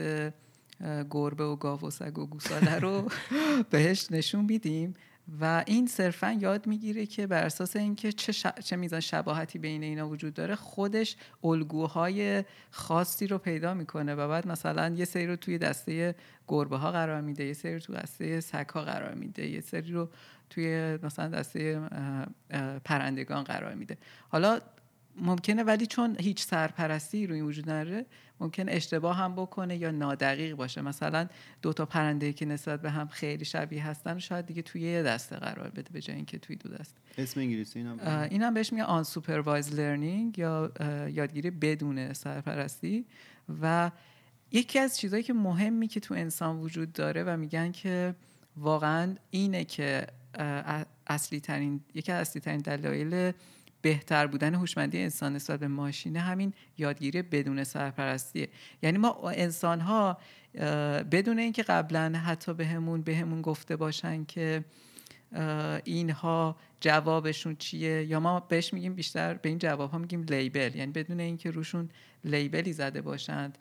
گربه 1.09 1.43
و 1.43 1.55
گاو 1.55 1.81
و 1.81 1.89
سگ 1.89 2.17
و 2.17 2.25
گوساله 2.25 2.79
رو 2.79 3.09
بهش 3.71 4.07
نشون 4.11 4.45
میدیم. 4.45 4.93
و 5.41 5.63
این 5.67 5.87
صرفا 5.87 6.31
یاد 6.31 6.67
می‌گیره 6.67 7.05
که 7.05 7.27
بر 7.27 7.43
اساس 7.43 7.75
اینکه 7.75 8.11
چه, 8.11 8.31
ش- 8.31 8.59
چه 8.63 8.75
میزان 8.75 8.99
شباهتی 8.99 9.59
بین 9.59 9.83
اینا 9.83 10.09
وجود 10.09 10.33
داره 10.33 10.55
خودش 10.55 11.15
الگوهای 11.43 12.43
خاصی 12.71 13.27
رو 13.27 13.37
پیدا 13.37 13.73
می‌کنه 13.73 14.15
و 14.15 14.27
بعد 14.27 14.47
مثلا 14.47 14.95
یه 14.95 15.05
سری 15.05 15.27
رو 15.27 15.35
توی 15.35 15.57
دسته 15.57 16.15
گربه 16.47 16.77
ها 16.77 16.91
قرار 16.91 17.21
میده 17.21 17.45
یه 17.45 17.53
سری 17.53 17.73
رو 17.73 17.79
توی 17.79 17.95
دسته 17.95 18.39
سگ 18.39 18.69
ها 18.69 18.81
قرار 18.81 19.13
میده 19.13 19.47
یه 19.47 19.61
سری 19.61 19.91
رو 19.91 20.09
توی 20.49 20.97
مثلا 21.03 21.27
دسته 21.27 21.81
پرندگان 22.83 23.43
قرار 23.43 23.73
میده. 23.73 23.97
حالا 24.29 24.59
ممکنه 25.15 25.63
ولی 25.63 25.85
چون 25.85 26.15
هیچ 26.19 26.43
سرپرستی 26.43 27.27
روی 27.27 27.41
وجود 27.41 27.69
نداره 27.69 28.05
ممکن 28.39 28.69
اشتباه 28.69 29.17
هم 29.17 29.35
بکنه 29.35 29.77
یا 29.77 29.91
نادقیق 29.91 30.55
باشه. 30.55 30.81
مثلا 30.81 31.27
دو 31.61 31.73
تا 31.73 31.85
پرنده 31.85 32.33
که 32.33 32.45
نسبت 32.45 32.81
به 32.81 32.91
هم 32.91 33.07
خیلی 33.07 33.45
شبیه 33.45 33.87
هستن 33.87 34.17
و 34.17 34.19
شاید 34.19 34.45
دیگه 34.45 34.61
توی 34.61 34.81
یه 34.81 35.03
دسته 35.03 35.35
قرار 35.35 35.69
بده 35.69 35.89
به 35.93 36.01
جای 36.01 36.15
اینکه 36.15 36.39
توی 36.39 36.55
دو 36.55 36.69
دسته. 36.69 36.95
اسم 37.17 37.39
انگلیسی 37.39 37.79
اینم؟ 37.79 37.99
اه، 37.99 38.21
این 38.23 38.43
هم 38.43 38.53
بهش 38.53 38.73
میگه 38.73 38.83
unsupervised 38.83 39.73
learning 39.73 40.39
یا 40.39 40.71
یادگیری 41.13 41.51
بدون 41.51 42.13
سرپرستی. 42.13 43.05
و 43.61 43.91
یکی 44.51 44.79
از 44.79 44.97
چیزهایی 44.97 45.23
که 45.23 45.33
مهمی 45.33 45.87
که 45.87 45.99
تو 45.99 46.13
انسان 46.13 46.59
وجود 46.59 46.93
داره 46.93 47.23
و 47.23 47.37
میگن 47.37 47.71
که 47.71 48.15
واقعا 48.57 49.15
اینه 49.31 49.65
که 49.65 50.07
اصلی 51.07 51.39
ترین 51.39 51.81
یکی 51.93 52.11
از 52.11 52.27
اصلی 52.27 52.41
ترین 52.41 52.57
دلایل 52.57 53.31
بهتر 53.81 54.27
بودن 54.27 54.55
هوشمندی 54.55 55.01
انسان 55.01 55.33
نسبت 55.35 55.59
به 55.59 55.67
ماشینه 55.67 56.19
همین 56.19 56.53
یادگیری 56.77 57.21
بدون 57.21 57.63
سرپرستیه. 57.63 58.49
یعنی 58.81 58.97
ما 58.97 59.29
انسان 59.29 59.79
ها 59.79 60.17
بدون 61.11 61.39
اینکه 61.39 61.63
قبلا 61.63 62.21
حتی 62.25 62.53
بهمون 62.53 63.01
بهمون 63.01 63.41
گفته 63.41 63.75
باشن 63.75 64.25
که 64.25 64.63
اینها 65.83 66.55
جوابشون 66.81 67.55
چیه 67.55 68.03
یا 68.05 68.19
ما 68.19 68.39
بهش 68.39 68.73
میگیم 68.73 68.93
بیشتر 68.93 69.33
به 69.33 69.49
این 69.49 69.57
جواب 69.57 69.91
ها 69.91 69.97
میگیم 69.97 70.23
لیبل. 70.23 70.75
یعنی 70.75 70.91
بدون 70.91 71.19
اینکه 71.19 71.51
روشون 71.51 71.89
لیبلی 72.23 72.73
زده 72.73 73.01
باشند 73.01 73.57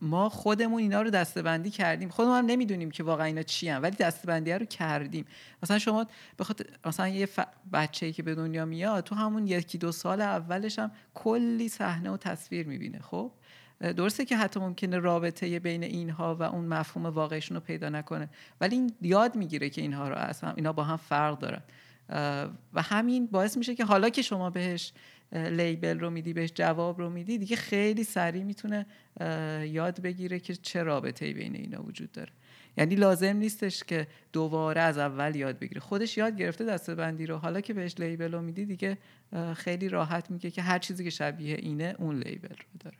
ما 0.00 0.28
خودمون 0.28 0.80
اینا 0.80 1.02
رو 1.02 1.10
دستبندی 1.10 1.70
کردیم. 1.70 2.08
خودمون 2.08 2.38
هم 2.38 2.46
نمی‌دونیم 2.46 2.90
که 2.90 3.02
واقعا 3.02 3.26
اینا 3.26 3.42
چی 3.42 3.68
هم 3.68 3.82
ولی 3.82 3.96
دستبندی 3.96 4.52
رو 4.52 4.66
کردیم. 4.66 5.24
مثلا 5.62 5.78
شما 5.78 6.06
بخاطر 6.38 6.64
مثلا 6.86 7.08
یه 7.08 7.26
ف... 7.26 7.40
بچه‌ای 7.72 8.12
که 8.12 8.22
به 8.22 8.34
دنیا 8.34 8.64
میاد 8.64 9.04
تو 9.04 9.14
همون 9.14 9.46
یکی 9.46 9.78
دو 9.78 9.92
سال 9.92 10.20
اولش 10.20 10.78
هم 10.78 10.90
کلی 11.14 11.68
صحنه 11.68 12.10
و 12.10 12.16
تصویر 12.16 12.66
می‌بینه 12.66 12.98
خب؟ 12.98 13.32
درسته 13.80 14.24
که 14.24 14.36
حتی 14.36 14.60
ممکنه 14.60 14.98
رابطه 14.98 15.58
بین 15.58 15.82
اینها 15.82 16.34
و 16.34 16.42
اون 16.42 16.64
مفهوم 16.64 17.06
واقعیشون 17.06 17.54
رو 17.54 17.60
پیدا 17.60 17.88
نکنه 17.88 18.28
ولی 18.60 18.76
این 18.76 18.92
یاد 19.02 19.36
می‌گیره 19.36 19.70
که 19.70 19.80
اینها 19.80 20.08
رو 20.08 20.14
اصلا 20.14 20.50
اینا 20.50 20.72
با 20.72 20.84
هم 20.84 20.96
فرق 20.96 21.38
دارن. 21.38 21.62
و 22.74 22.82
همین 22.82 23.26
باعث 23.26 23.56
میشه 23.56 23.74
که 23.74 23.84
حالا 23.84 24.08
که 24.08 24.22
شما 24.22 24.50
بهش 24.50 24.92
لیبل 25.34 26.00
رو 26.00 26.10
میدی 26.10 26.32
بهش 26.32 26.52
جواب 26.54 26.98
رو 26.98 27.10
میدی 27.10 27.38
دیگه 27.38 27.56
خیلی 27.56 28.04
سریع 28.04 28.42
می‌تونه 28.42 28.86
یاد 29.66 30.00
بگیره 30.00 30.40
که 30.40 30.54
چه 30.54 30.82
رابطه 30.82 31.32
بین 31.32 31.56
اینا 31.56 31.82
وجود 31.82 32.12
داره. 32.12 32.32
یعنی 32.76 32.94
لازم 32.94 33.36
نیستش 33.36 33.84
که 33.84 34.06
دوباره 34.32 34.80
از 34.80 34.98
اول 34.98 35.36
یاد 35.36 35.58
بگیره. 35.58 35.80
خودش 35.80 36.16
یاد 36.16 36.36
گرفته 36.36 36.64
دسته 36.64 36.94
بندی 36.94 37.26
رو 37.26 37.36
حالا 37.36 37.60
که 37.60 37.74
بهش 37.74 37.94
لیبل 37.98 38.32
رو 38.32 38.42
میدی 38.42 38.64
دیگه 38.64 38.98
خیلی 39.54 39.88
راحت 39.88 40.30
میگه 40.30 40.50
که 40.50 40.62
هر 40.62 40.78
چیزی 40.78 41.04
که 41.04 41.10
شبیه 41.10 41.56
اینه 41.56 41.94
اون 41.98 42.16
لیبل 42.18 42.48
رو 42.48 42.78
داره. 42.80 42.96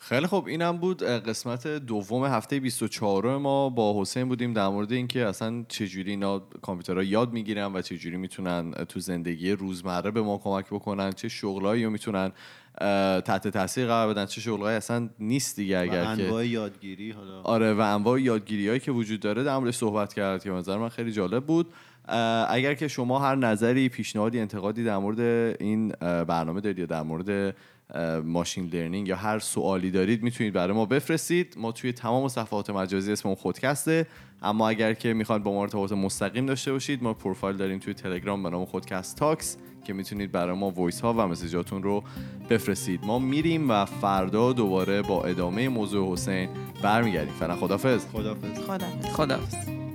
خیلی 0.00 0.26
خب 0.26 0.44
اینم 0.48 0.76
بود 0.76 1.02
قسمت 1.02 1.66
دوم 1.66 2.24
هفته 2.24 2.60
24 2.60 3.38
ما 3.38 3.68
با 3.68 4.00
حسین 4.00 4.28
بودیم 4.28 4.52
در 4.52 4.68
مورد 4.68 4.92
اینکه 4.92 5.26
اصلا 5.26 5.64
چجوری 5.68 6.10
اینا 6.10 6.38
کامپیوترها 6.38 7.02
یاد 7.02 7.32
می‌گیرن 7.32 7.72
و 7.72 7.82
چجوری 7.82 8.16
می‌تونن 8.16 8.72
تو 8.72 9.00
زندگی 9.00 9.52
روزمره 9.52 10.10
به 10.10 10.22
ما 10.22 10.38
کمک 10.38 10.66
بکنن 10.66 11.12
چه 11.12 11.28
شغلایی 11.28 11.84
رو 11.84 11.90
می‌تونن 11.90 12.32
تحت 13.20 13.48
تاثیر 13.48 13.86
قرار 13.86 14.14
بدن 14.14 14.26
چه 14.26 14.40
شغلایی 14.40 14.76
اصلا 14.76 15.08
نیست 15.18 15.56
دیگه 15.56 15.78
اگر 15.78 16.02
که 16.02 16.08
انواع 16.08 16.46
یادگیری 16.46 17.10
حالا. 17.10 17.42
آره 17.42 17.74
و 17.74 17.80
انواع 17.80 18.20
یادگیری 18.20 18.68
هایی 18.68 18.80
که 18.80 18.92
وجود 18.92 19.20
داره 19.20 19.42
در 19.44 19.58
موردش 19.58 19.76
صحبت 19.76 20.14
کرد 20.14 20.44
که 20.44 20.50
نظر 20.50 20.76
من 20.76 20.88
خیلی 20.88 21.12
جالب 21.12 21.46
بود. 21.46 21.66
اگر 22.48 22.74
که 22.74 22.88
شما 22.88 23.18
هر 23.18 23.34
نظری 23.34 23.88
پیشنهادی 23.88 24.40
انتقادی 24.40 24.84
در 24.84 24.98
مورد 24.98 25.20
این 25.60 25.88
برنامه 26.00 26.60
دارید 26.60 26.78
یا 26.78 26.86
در 26.86 27.02
مورد 27.02 27.56
machine 28.24 28.66
learning 28.72 29.08
یا 29.08 29.16
هر 29.16 29.38
سوالی 29.38 29.90
دارید 29.90 30.22
می‌تونید 30.22 30.52
برای 30.52 30.76
ما 30.76 30.86
بفرستید. 30.86 31.54
ما 31.58 31.72
توی 31.72 31.92
تمام 31.92 32.28
صفحات 32.28 32.70
مجازی 32.70 33.12
اسممون 33.12 33.36
خودکسته. 33.36 34.06
اما 34.42 34.68
اگر 34.68 34.94
که 34.94 35.12
می‌خواید 35.12 35.42
با 35.42 35.52
ما 35.52 35.62
ارتباط 35.62 35.92
مستقیم 35.92 36.46
داشته 36.46 36.72
باشید 36.72 37.02
ما 37.02 37.14
پروفایل 37.14 37.56
داریم 37.56 37.78
توی 37.78 37.94
تلگرام 37.94 38.42
به 38.42 38.50
نام 38.50 38.64
خودکست 38.64 39.16
تاکس 39.16 39.56
که 39.84 39.92
می‌تونید 39.92 40.32
برای 40.32 40.56
ما 40.56 40.70
voice 40.70 41.00
ها 41.00 41.12
و 41.12 41.20
message 41.20 41.63
اتون 41.63 41.82
رو 41.82 42.04
بفرستید. 42.50 43.04
ما 43.04 43.18
میریم 43.18 43.70
و 43.70 43.84
فردا 43.84 44.52
دوباره 44.52 45.02
با 45.02 45.24
ادامه 45.24 45.68
موضوع 45.68 46.12
حسین 46.12 46.48
برمیگردیم. 46.82 47.34
فعلا 47.34 47.56
خدافظ 47.56 48.06
خدافظ 48.06 48.58
خدا 48.66 48.86
خداحافظ. 49.12 49.87